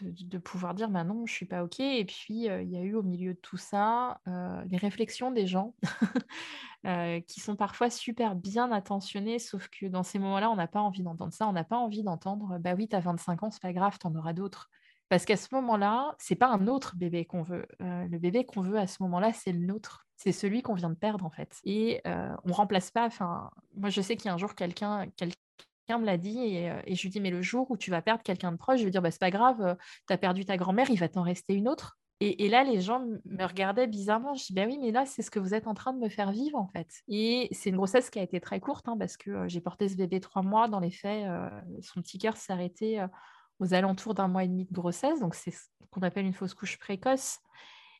de, 0.00 0.38
pouvoir 0.38 0.72
dire 0.72 0.88
bah 0.88 1.04
non, 1.04 1.26
je 1.26 1.32
suis 1.32 1.46
pas 1.46 1.62
OK. 1.62 1.78
Et 1.80 2.06
puis, 2.06 2.44
il 2.46 2.70
y 2.70 2.76
a 2.76 2.80
eu 2.80 2.94
au 2.94 3.02
milieu 3.02 3.34
de 3.34 3.38
tout 3.38 3.58
ça 3.58 4.20
les 4.26 4.78
réflexions 4.78 5.30
des 5.30 5.46
gens 5.46 5.74
qui 7.26 7.40
sont 7.40 7.56
parfois 7.56 7.90
super 7.90 8.34
bien 8.34 8.72
attentionnés, 8.72 9.38
sauf 9.38 9.68
que 9.68 9.86
dans 9.86 10.02
ces 10.02 10.18
moments-là, 10.18 10.50
on 10.50 10.56
n'a 10.56 10.68
pas 10.68 10.80
envie 10.80 11.02
d'entendre 11.02 11.34
ça. 11.34 11.46
On 11.46 11.52
n'a 11.52 11.64
pas 11.64 11.76
envie 11.76 12.02
d'entendre 12.02 12.58
bah 12.58 12.74
oui, 12.74 12.88
tu 12.88 12.96
as 12.96 13.00
25 13.00 13.42
ans, 13.42 13.50
c'est 13.50 13.62
pas 13.62 13.74
grave, 13.74 13.98
tu 14.00 14.06
en 14.06 14.14
auras 14.14 14.32
d'autres. 14.32 14.70
Parce 15.12 15.26
qu'à 15.26 15.36
ce 15.36 15.54
moment-là, 15.54 16.14
c'est 16.18 16.36
pas 16.36 16.48
un 16.48 16.66
autre 16.66 16.96
bébé 16.96 17.26
qu'on 17.26 17.42
veut. 17.42 17.66
le 17.80 18.16
bébé 18.16 18.46
qu'on 18.46 18.62
veut 18.62 18.78
à 18.78 18.86
ce 18.86 19.02
moment-là, 19.02 19.34
c'est 19.34 19.52
le 19.52 19.58
nôtre. 19.58 20.06
C'est 20.16 20.32
celui 20.32 20.62
qu'on 20.62 20.72
vient 20.72 20.88
de 20.88 20.94
perdre 20.94 21.26
en 21.26 21.30
fait. 21.30 21.60
Et 21.64 22.00
on 22.06 22.52
remplace 22.52 22.90
pas. 22.90 23.04
Enfin, 23.04 23.50
moi 23.76 23.90
je 23.90 24.00
sais 24.00 24.16
qu'il 24.16 24.28
y 24.28 24.28
a 24.30 24.34
un 24.34 24.38
jour 24.38 24.54
quelqu'un, 24.54 25.04
me 25.90 26.06
l'a 26.06 26.16
dit 26.16 26.38
et, 26.38 26.94
je 26.94 27.02
lui 27.02 27.10
dis 27.10 27.20
mais 27.20 27.28
le 27.28 27.42
jour 27.42 27.70
où 27.70 27.76
tu 27.76 27.90
vas 27.90 28.00
perdre 28.00 28.22
quelqu'un 28.22 28.52
de 28.52 28.56
proche, 28.56 28.80
je 28.80 28.86
vais 28.86 28.90
dire 28.90 29.02
bah 29.02 29.10
c'est 29.10 29.20
pas 29.20 29.30
grave, 29.30 29.76
tu 30.08 30.14
as 30.14 30.16
perdu 30.16 30.46
ta 30.46 30.56
grand-mère, 30.56 30.88
il 30.88 30.98
va 30.98 31.10
t'en 31.10 31.24
rester 31.24 31.52
une 31.52 31.68
autre. 31.68 31.98
Et, 32.20 32.48
là, 32.48 32.64
les 32.64 32.80
gens 32.80 33.04
me 33.24 33.44
regardaient 33.44 33.88
bizarrement. 33.88 34.32
Je 34.34 34.46
dis, 34.46 34.52
ben 34.54 34.68
oui, 34.68 34.78
mais 34.80 34.92
là, 34.92 35.04
c'est 35.06 35.22
ce 35.22 35.30
que 35.30 35.40
vous 35.40 35.54
êtes 35.54 35.66
en 35.66 35.74
train 35.74 35.92
de 35.92 35.98
me 35.98 36.08
faire 36.08 36.30
vivre, 36.30 36.56
en 36.56 36.68
fait. 36.68 37.02
Et 37.08 37.48
c'est 37.50 37.70
une 37.70 37.76
grossesse 37.76 38.10
qui 38.10 38.20
a 38.20 38.22
été 38.22 38.40
très 38.40 38.60
courte, 38.60 38.88
hein, 38.88 38.96
parce 38.96 39.16
que 39.16 39.48
j'ai 39.48 39.60
porté 39.60 39.88
ce 39.88 39.96
bébé 39.96 40.20
trois 40.20 40.42
mois. 40.42 40.68
Dans 40.68 40.78
les 40.78 40.92
faits, 40.92 41.26
son 41.80 42.00
petit 42.00 42.18
cœur 42.18 42.36
s'est 42.36 42.52
arrêté 42.52 43.04
aux 43.58 43.74
alentours 43.74 44.14
d'un 44.14 44.28
mois 44.28 44.44
et 44.44 44.48
demi 44.48 44.64
de 44.64 44.72
grossesse. 44.72 45.20
Donc, 45.20 45.34
c'est 45.34 45.50
ce 45.50 45.66
qu'on 45.90 46.02
appelle 46.02 46.26
une 46.26 46.34
fausse 46.34 46.54
couche 46.54 46.78
précoce. 46.78 47.38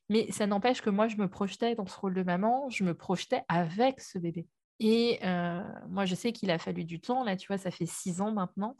Mais 0.09 0.31
ça 0.33 0.47
n'empêche 0.47 0.83
que 0.83 0.91
moi, 0.91 1.09
je 1.09 1.17
me 1.17 1.29
projetais 1.29 1.75
dans 1.75 1.87
ce 1.87 1.97
rôle 1.99 2.15
de 2.15 2.23
maman, 2.23 2.69
je 2.69 2.85
me 2.85 2.95
projetais 2.95 3.43
avec 3.49 4.01
ce 4.01 4.19
bébé. 4.19 4.47
Et 4.81 5.21
moi, 5.89 6.05
je 6.05 6.15
sais 6.15 6.33
qu'il 6.33 6.51
a 6.51 6.59
fallu 6.59 6.85
du 6.85 7.01
temps. 7.01 7.23
Là, 7.23 7.37
tu 7.37 7.47
vois, 7.47 7.57
ça 7.57 7.71
fait 7.71 7.87
six 7.87 8.21
ans 8.21 8.33
maintenant. 8.33 8.77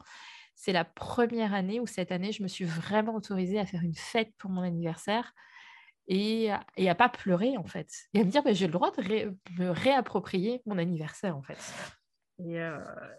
C'est 0.55 0.73
la 0.73 0.83
première 0.83 1.53
année 1.53 1.79
où 1.79 1.87
cette 1.87 2.11
année, 2.11 2.31
je 2.31 2.43
me 2.43 2.47
suis 2.47 2.65
vraiment 2.65 3.15
autorisée 3.15 3.57
à 3.57 3.65
faire 3.65 3.81
une 3.81 3.95
fête 3.95 4.35
pour 4.37 4.51
mon 4.51 4.61
anniversaire 4.61 5.33
et, 6.07 6.49
et 6.75 6.89
à 6.89 6.95
pas 6.95 7.09
pleurer, 7.09 7.57
en 7.57 7.65
fait. 7.65 7.89
Et 8.13 8.19
à 8.19 8.23
me 8.25 8.29
dire, 8.29 8.43
bah, 8.43 8.53
j'ai 8.53 8.67
le 8.67 8.73
droit 8.73 8.91
de 8.91 9.35
me 9.57 9.69
réapproprier 9.69 10.61
mon 10.65 10.77
anniversaire, 10.77 11.37
en 11.37 11.41
fait. 11.41 11.57
Et, 12.39 12.57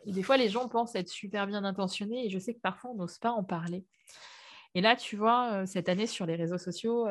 et, 0.07 0.13
des 0.13 0.23
fois, 0.23 0.37
les 0.37 0.49
gens 0.49 0.69
pensent 0.69 0.95
être 0.95 1.09
super 1.09 1.47
bien 1.47 1.65
intentionnés 1.65 2.27
et 2.27 2.31
je 2.31 2.39
sais 2.39 2.55
que 2.55 2.61
parfois, 2.61 2.91
on 2.91 2.95
n'ose 2.95 3.19
pas 3.19 3.31
en 3.31 3.45
parler. 3.45 3.85
Et 4.77 4.81
là, 4.81 4.97
tu 4.97 5.17
vois, 5.17 5.67
cette 5.67 5.89
année 5.89 6.09
sur 6.09 6.27
les 6.27 6.35
réseaux 6.35 6.59
sociaux, 6.59 7.07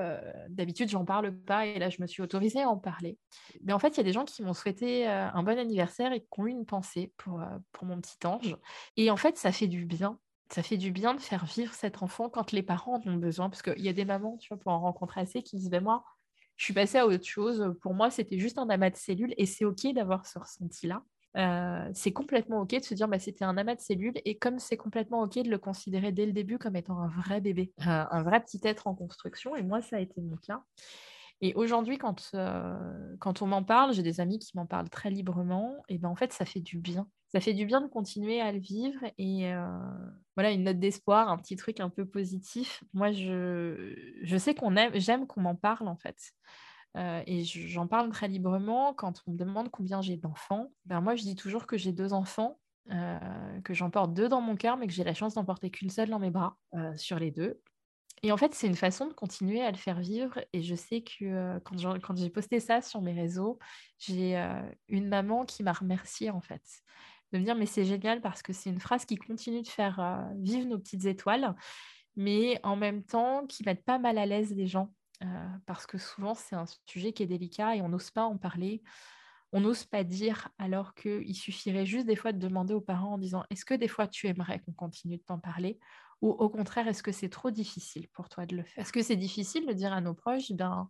d'habitude, 0.49 0.89
j'en 0.89 1.05
parle 1.05 1.33
pas 1.33 1.65
et 1.65 1.79
là, 1.79 1.89
je 1.89 2.01
me 2.01 2.07
suis 2.07 2.21
autorisée 2.21 2.61
à 2.61 2.69
en 2.69 2.77
parler. 2.77 3.17
Mais 3.63 3.71
en 3.71 3.79
fait, 3.79 3.89
il 3.89 3.97
y 3.97 3.99
a 4.01 4.03
des 4.03 4.11
gens 4.11 4.25
qui 4.25 4.43
m'ont 4.43 4.53
souhaité 4.53 5.07
un 5.07 5.43
bon 5.43 5.57
anniversaire 5.57 6.11
et 6.11 6.19
qui 6.19 6.39
ont 6.39 6.47
eu 6.47 6.51
une 6.51 6.65
pensée 6.65 7.13
pour, 7.15 7.41
pour 7.71 7.87
mon 7.87 8.01
petit 8.01 8.17
ange. 8.27 8.57
Et 8.97 9.09
en 9.09 9.15
fait, 9.15 9.37
ça 9.37 9.53
fait 9.53 9.67
du 9.67 9.85
bien. 9.85 10.19
Ça 10.49 10.61
fait 10.61 10.77
du 10.77 10.91
bien 10.91 11.15
de 11.15 11.21
faire 11.21 11.45
vivre 11.45 11.73
cet 11.73 12.03
enfant 12.03 12.29
quand 12.29 12.51
les 12.51 12.63
parents 12.63 13.01
en 13.03 13.09
ont 13.09 13.15
besoin. 13.15 13.49
Parce 13.49 13.61
qu'il 13.61 13.81
y 13.81 13.89
a 13.89 13.93
des 13.93 14.05
mamans, 14.05 14.37
tu 14.37 14.49
vois, 14.49 14.57
pour 14.57 14.73
en 14.73 14.81
rencontrer 14.81 15.21
assez, 15.21 15.41
qui 15.41 15.55
disent, 15.55 15.69
ben 15.69 15.81
moi, 15.81 16.03
je 16.57 16.65
suis 16.65 16.73
passée 16.73 16.97
à 16.97 17.07
autre 17.07 17.25
chose. 17.25 17.75
Pour 17.81 17.93
moi, 17.93 18.11
c'était 18.11 18.39
juste 18.39 18.57
un 18.57 18.69
amas 18.69 18.89
de 18.89 18.97
cellules 18.97 19.33
et 19.37 19.45
c'est 19.45 19.65
OK 19.65 19.87
d'avoir 19.93 20.25
ce 20.27 20.37
ressenti-là. 20.37 21.01
Euh, 21.35 21.89
c'est 21.93 22.13
complètement 22.13 22.61
OK 22.61 22.69
de 22.69 22.83
se 22.83 22.93
dire 22.93 23.07
bah, 23.07 23.17
c'était 23.17 23.45
un 23.45 23.57
amas 23.57 23.75
de 23.75 23.81
cellules 23.81 24.13
et 24.23 24.37
comme 24.37 24.59
c'est 24.59 24.77
complètement 24.77 25.23
OK 25.23 25.35
de 25.39 25.49
le 25.49 25.57
considérer 25.57 26.11
dès 26.11 26.27
le 26.27 26.31
début 26.31 26.59
comme 26.59 26.75
étant 26.75 26.99
un 26.99 27.07
vrai 27.07 27.41
bébé, 27.41 27.73
un, 27.79 28.21
vrai 28.21 28.39
petit 28.41 28.59
être 28.63 28.87
en 28.87 28.93
construction. 28.93 29.55
Et 29.55 29.63
moi, 29.63 29.81
ça 29.81 29.97
a 29.97 29.99
été 29.99 30.21
mon 30.21 30.37
cas. 30.37 30.63
Et 31.41 31.53
aujourd'hui, 31.55 31.97
quand, 31.97 32.29
euh, 32.35 33.15
quand 33.19 33.41
on 33.41 33.47
m'en 33.47 33.63
parle, 33.63 33.93
j'ai 33.93 34.03
des 34.03 34.21
amis 34.21 34.39
qui 34.39 34.55
m'en 34.55 34.65
parlent 34.65 34.89
très 34.89 35.09
librement, 35.09 35.83
et 35.89 35.97
ben 35.97 36.07
en 36.07 36.15
fait, 36.15 36.31
ça 36.31 36.45
fait 36.45 36.61
du 36.61 36.77
bien. 36.77 37.07
Ça 37.33 37.41
fait 37.41 37.53
du 37.53 37.65
bien 37.65 37.81
de 37.81 37.87
continuer 37.87 38.39
à 38.39 38.51
le 38.51 38.59
vivre 38.59 38.99
et 39.17 39.51
euh, 39.51 39.65
voilà 40.35 40.51
une 40.51 40.63
note 40.63 40.79
d'espoir, 40.79 41.29
un 41.29 41.37
petit 41.37 41.55
truc 41.55 41.79
un 41.79 41.89
peu 41.89 42.05
positif. 42.05 42.83
Moi, 42.93 43.11
je, 43.11 43.95
je 44.21 44.37
sais 44.37 44.53
qu'on 44.53 44.75
aime, 44.75 44.91
j'aime 44.93 45.25
qu'on 45.25 45.41
m'en 45.41 45.55
parle 45.55 45.87
en 45.87 45.97
fait. 45.97 46.31
Euh, 46.95 47.23
et 47.25 47.43
j'en 47.43 47.87
parle 47.87 48.09
très 48.09 48.27
librement 48.27 48.93
quand 48.93 49.23
on 49.25 49.31
me 49.31 49.37
demande 49.37 49.69
combien 49.71 50.01
j'ai 50.01 50.17
d'enfants. 50.17 50.71
Ben 50.85 51.01
moi, 51.01 51.15
je 51.15 51.23
dis 51.23 51.35
toujours 51.35 51.65
que 51.65 51.77
j'ai 51.77 51.91
deux 51.91 52.13
enfants, 52.13 52.59
euh, 52.91 53.61
que 53.61 53.73
j'en 53.73 53.89
porte 53.89 54.13
deux 54.13 54.29
dans 54.29 54.41
mon 54.41 54.55
cœur, 54.55 54.77
mais 54.77 54.87
que 54.87 54.93
j'ai 54.93 55.03
la 55.03 55.13
chance 55.13 55.33
d'en 55.33 55.45
porter 55.45 55.71
qu'une 55.71 55.89
seule 55.89 56.09
dans 56.09 56.19
mes 56.19 56.29
bras 56.29 56.57
euh, 56.75 56.95
sur 56.95 57.17
les 57.17 57.31
deux. 57.31 57.59
Et 58.21 58.31
en 58.31 58.37
fait, 58.37 58.53
c'est 58.53 58.67
une 58.67 58.75
façon 58.75 59.07
de 59.07 59.13
continuer 59.13 59.61
à 59.61 59.71
le 59.71 59.77
faire 59.77 59.99
vivre. 59.99 60.39
Et 60.53 60.61
je 60.61 60.75
sais 60.75 61.01
que 61.01 61.59
quand 61.59 62.15
j'ai 62.15 62.29
posté 62.29 62.61
ça 62.61 62.81
sur 62.81 63.01
mes 63.01 63.11
réseaux, 63.11 63.59
j'ai 63.99 64.37
une 64.87 65.09
maman 65.09 65.43
qui 65.43 65.61
m'a 65.61 65.73
remerciée 65.73 66.29
en 66.29 66.39
fait. 66.39 66.61
De 67.33 67.39
me 67.39 67.43
dire, 67.43 67.55
mais 67.55 67.65
c'est 67.65 67.83
génial 67.83 68.21
parce 68.21 68.41
que 68.41 68.53
c'est 68.53 68.69
une 68.69 68.79
phrase 68.79 69.03
qui 69.03 69.17
continue 69.17 69.61
de 69.61 69.67
faire 69.67 70.25
vivre 70.37 70.69
nos 70.69 70.79
petites 70.79 71.03
étoiles, 71.03 71.53
mais 72.15 72.61
en 72.63 72.77
même 72.77 73.03
temps 73.03 73.45
qui 73.45 73.65
mettent 73.65 73.83
pas 73.83 73.99
mal 73.99 74.17
à 74.17 74.25
l'aise 74.25 74.55
les 74.55 74.67
gens 74.67 74.93
parce 75.65 75.85
que 75.85 75.97
souvent 75.97 76.35
c'est 76.35 76.55
un 76.55 76.65
sujet 76.85 77.13
qui 77.13 77.23
est 77.23 77.27
délicat 77.27 77.75
et 77.75 77.81
on 77.81 77.89
n'ose 77.89 78.11
pas 78.11 78.23
en 78.23 78.37
parler, 78.37 78.83
on 79.53 79.61
n'ose 79.61 79.85
pas 79.85 80.03
dire, 80.03 80.49
alors 80.57 80.95
qu'il 80.95 81.35
suffirait 81.35 81.85
juste 81.85 82.07
des 82.07 82.15
fois 82.15 82.33
de 82.33 82.39
demander 82.39 82.73
aux 82.73 82.81
parents 82.81 83.13
en 83.13 83.17
disant 83.19 83.43
est-ce 83.51 83.65
que 83.65 83.75
des 83.75 83.87
fois 83.87 84.07
tu 84.07 84.27
aimerais 84.27 84.59
qu'on 84.59 84.73
continue 84.73 85.17
de 85.17 85.23
t'en 85.23 85.39
parler? 85.39 85.79
Ou 86.21 86.31
au 86.31 86.49
contraire 86.49 86.87
est-ce 86.87 87.03
que 87.03 87.11
c'est 87.11 87.29
trop 87.29 87.51
difficile 87.51 88.07
pour 88.09 88.29
toi 88.29 88.45
de 88.47 88.55
le 88.55 88.63
faire? 88.63 88.81
Est-ce 88.81 88.91
que 88.91 89.03
c'est 89.03 89.15
difficile 89.15 89.67
de 89.67 89.73
dire 89.73 89.93
à 89.93 90.01
nos 90.01 90.15
proches 90.15 90.51
ben, 90.51 90.89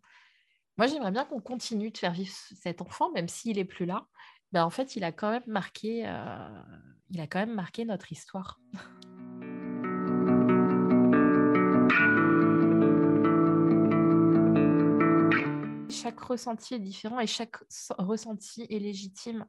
moi 0.77 0.87
j'aimerais 0.87 1.11
bien 1.11 1.25
qu'on 1.25 1.41
continue 1.41 1.91
de 1.91 1.97
faire 1.97 2.13
vivre 2.13 2.33
cet 2.33 2.81
enfant 2.81 3.11
même 3.11 3.27
s'il 3.27 3.59
est 3.59 3.65
plus 3.65 3.85
là. 3.85 4.07
Ben, 4.53 4.63
en 4.63 4.69
fait 4.69 4.95
il 4.95 5.03
a 5.03 5.11
quand 5.11 5.29
même 5.29 5.43
marqué, 5.45 6.07
euh, 6.07 6.63
il 7.09 7.19
a 7.19 7.27
quand 7.27 7.39
même 7.39 7.53
marqué 7.53 7.83
notre 7.83 8.11
histoire. 8.13 8.59
Ressenti 16.23 16.75
est 16.75 16.79
différent 16.79 17.19
et 17.19 17.27
chaque 17.27 17.57
ressenti 17.97 18.65
est 18.69 18.79
légitime. 18.79 19.45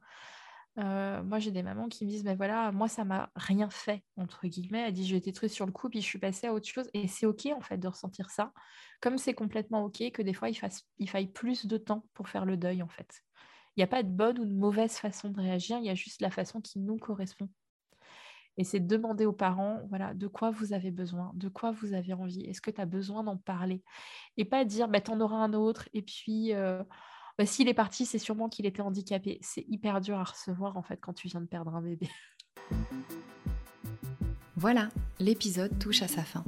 Euh, 0.79 1.23
moi, 1.23 1.39
j'ai 1.39 1.53
des 1.53 1.63
mamans 1.63 1.89
qui 1.89 2.05
me 2.05 2.11
disent, 2.11 2.25
ben 2.25 2.37
voilà, 2.37 2.73
moi, 2.73 2.89
ça 2.89 3.05
m'a 3.05 3.31
rien 3.37 3.71
fait, 3.71 4.03
entre 4.17 4.47
guillemets. 4.47 4.85
Elle 4.89 4.93
dit, 4.93 5.07
j'ai 5.07 5.17
été 5.17 5.33
triste 5.33 5.55
sur 5.55 5.67
le 5.67 5.73
coup, 5.73 5.89
puis 5.89 6.01
je 6.01 6.07
suis 6.07 6.19
passée 6.19 6.49
à 6.49 6.53
autre 6.53 6.67
chose. 6.67 6.91
Et 6.95 7.07
c'est 7.07 7.27
OK, 7.27 7.47
en 7.47 7.61
fait, 7.61 7.79
de 7.79 7.87
ressentir 7.87 8.31
ça. 8.31 8.53
Comme 9.01 9.19
c'est 9.19 9.35
complètement 9.35 9.85
OK 9.85 10.03
que 10.13 10.23
des 10.23 10.35
fois, 10.35 10.49
il 10.49 11.09
faille 11.09 11.29
plus 11.29 11.67
de 11.67 11.77
temps 11.77 12.05
pour 12.13 12.29
faire 12.29 12.45
le 12.45 12.57
deuil, 12.57 12.83
en 12.83 12.89
fait. 12.89 13.23
Il 13.77 13.81
n'y 13.81 13.85
a 13.85 13.89
pas 13.89 14.03
de 14.03 14.09
bonne 14.09 14.39
ou 14.39 14.45
de 14.45 14.55
mauvaise 14.55 14.97
façon 14.97 15.31
de 15.31 15.41
réagir, 15.41 15.79
il 15.79 15.85
y 15.85 15.91
a 15.91 15.95
juste 15.95 16.21
la 16.21 16.31
façon 16.31 16.61
qui 16.61 16.79
nous 16.81 16.97
correspond. 16.97 17.49
Et 18.57 18.65
c'est 18.65 18.81
demander 18.81 19.27
aux 19.27 19.33
parents, 19.33 19.81
voilà, 19.89 20.15
de 20.15 20.27
quoi 20.27 20.51
vous 20.51 20.73
avez 20.73 20.91
besoin, 20.91 21.33
de 21.35 21.49
quoi 21.49 21.73
vous 21.73 21.93
avez 21.93 22.13
envie, 22.13 22.43
est-ce 22.43 22.61
que 22.61 22.71
tu 22.71 22.81
as 22.81 22.87
besoin 22.87 23.25
d'en 23.25 23.37
parler? 23.37 23.83
Et 24.37 24.45
pas 24.45 24.65
dire, 24.65 24.89
bah, 24.89 25.01
en 25.09 25.21
auras 25.21 25.39
un 25.39 25.53
autre, 25.55 25.89
et 25.93 26.03
puis, 26.03 26.55
euh, 26.55 26.83
bah, 27.37 27.47
s'il 27.47 27.69
est 27.69 27.75
parti, 27.75 28.07
c'est 28.07 28.19
sûrement 28.19 28.49
qu'il 28.49 28.67
était 28.67 28.83
handicapé. 28.83 29.39
C'est 29.41 29.65
hyper 29.69 30.01
dur 30.01 30.19
à 30.19 30.25
recevoir, 30.25 30.77
en 30.77 30.83
fait, 30.83 30.99
quand 31.01 31.15
tu 31.15 31.29
viens 31.29 31.41
de 31.41 31.47
perdre 31.47 31.75
un 31.75 31.83
bébé. 31.83 32.09
Voilà, 34.57 34.89
l'épisode 35.19 35.81
touche 35.81 36.03
à 36.03 36.09
sa 36.09 36.23
fin. 36.23 36.45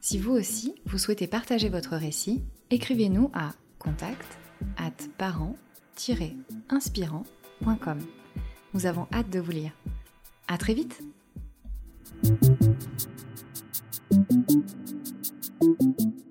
Si 0.00 0.18
vous 0.18 0.32
aussi, 0.32 0.74
vous 0.86 0.96
souhaitez 0.98 1.26
partager 1.26 1.68
votre 1.68 1.94
récit, 1.94 2.42
écrivez-nous 2.70 3.30
à 3.34 3.50
contact 3.78 4.38
at 4.78 4.94
parent-inspirant.com. 5.18 7.98
Nous 8.72 8.86
avons 8.86 9.06
hâte 9.12 9.28
de 9.30 9.40
vous 9.40 9.52
lire. 9.52 9.72
À 10.48 10.56
très 10.58 10.74
vite! 10.74 11.13
Thank 12.24 12.42
you. 15.60 16.23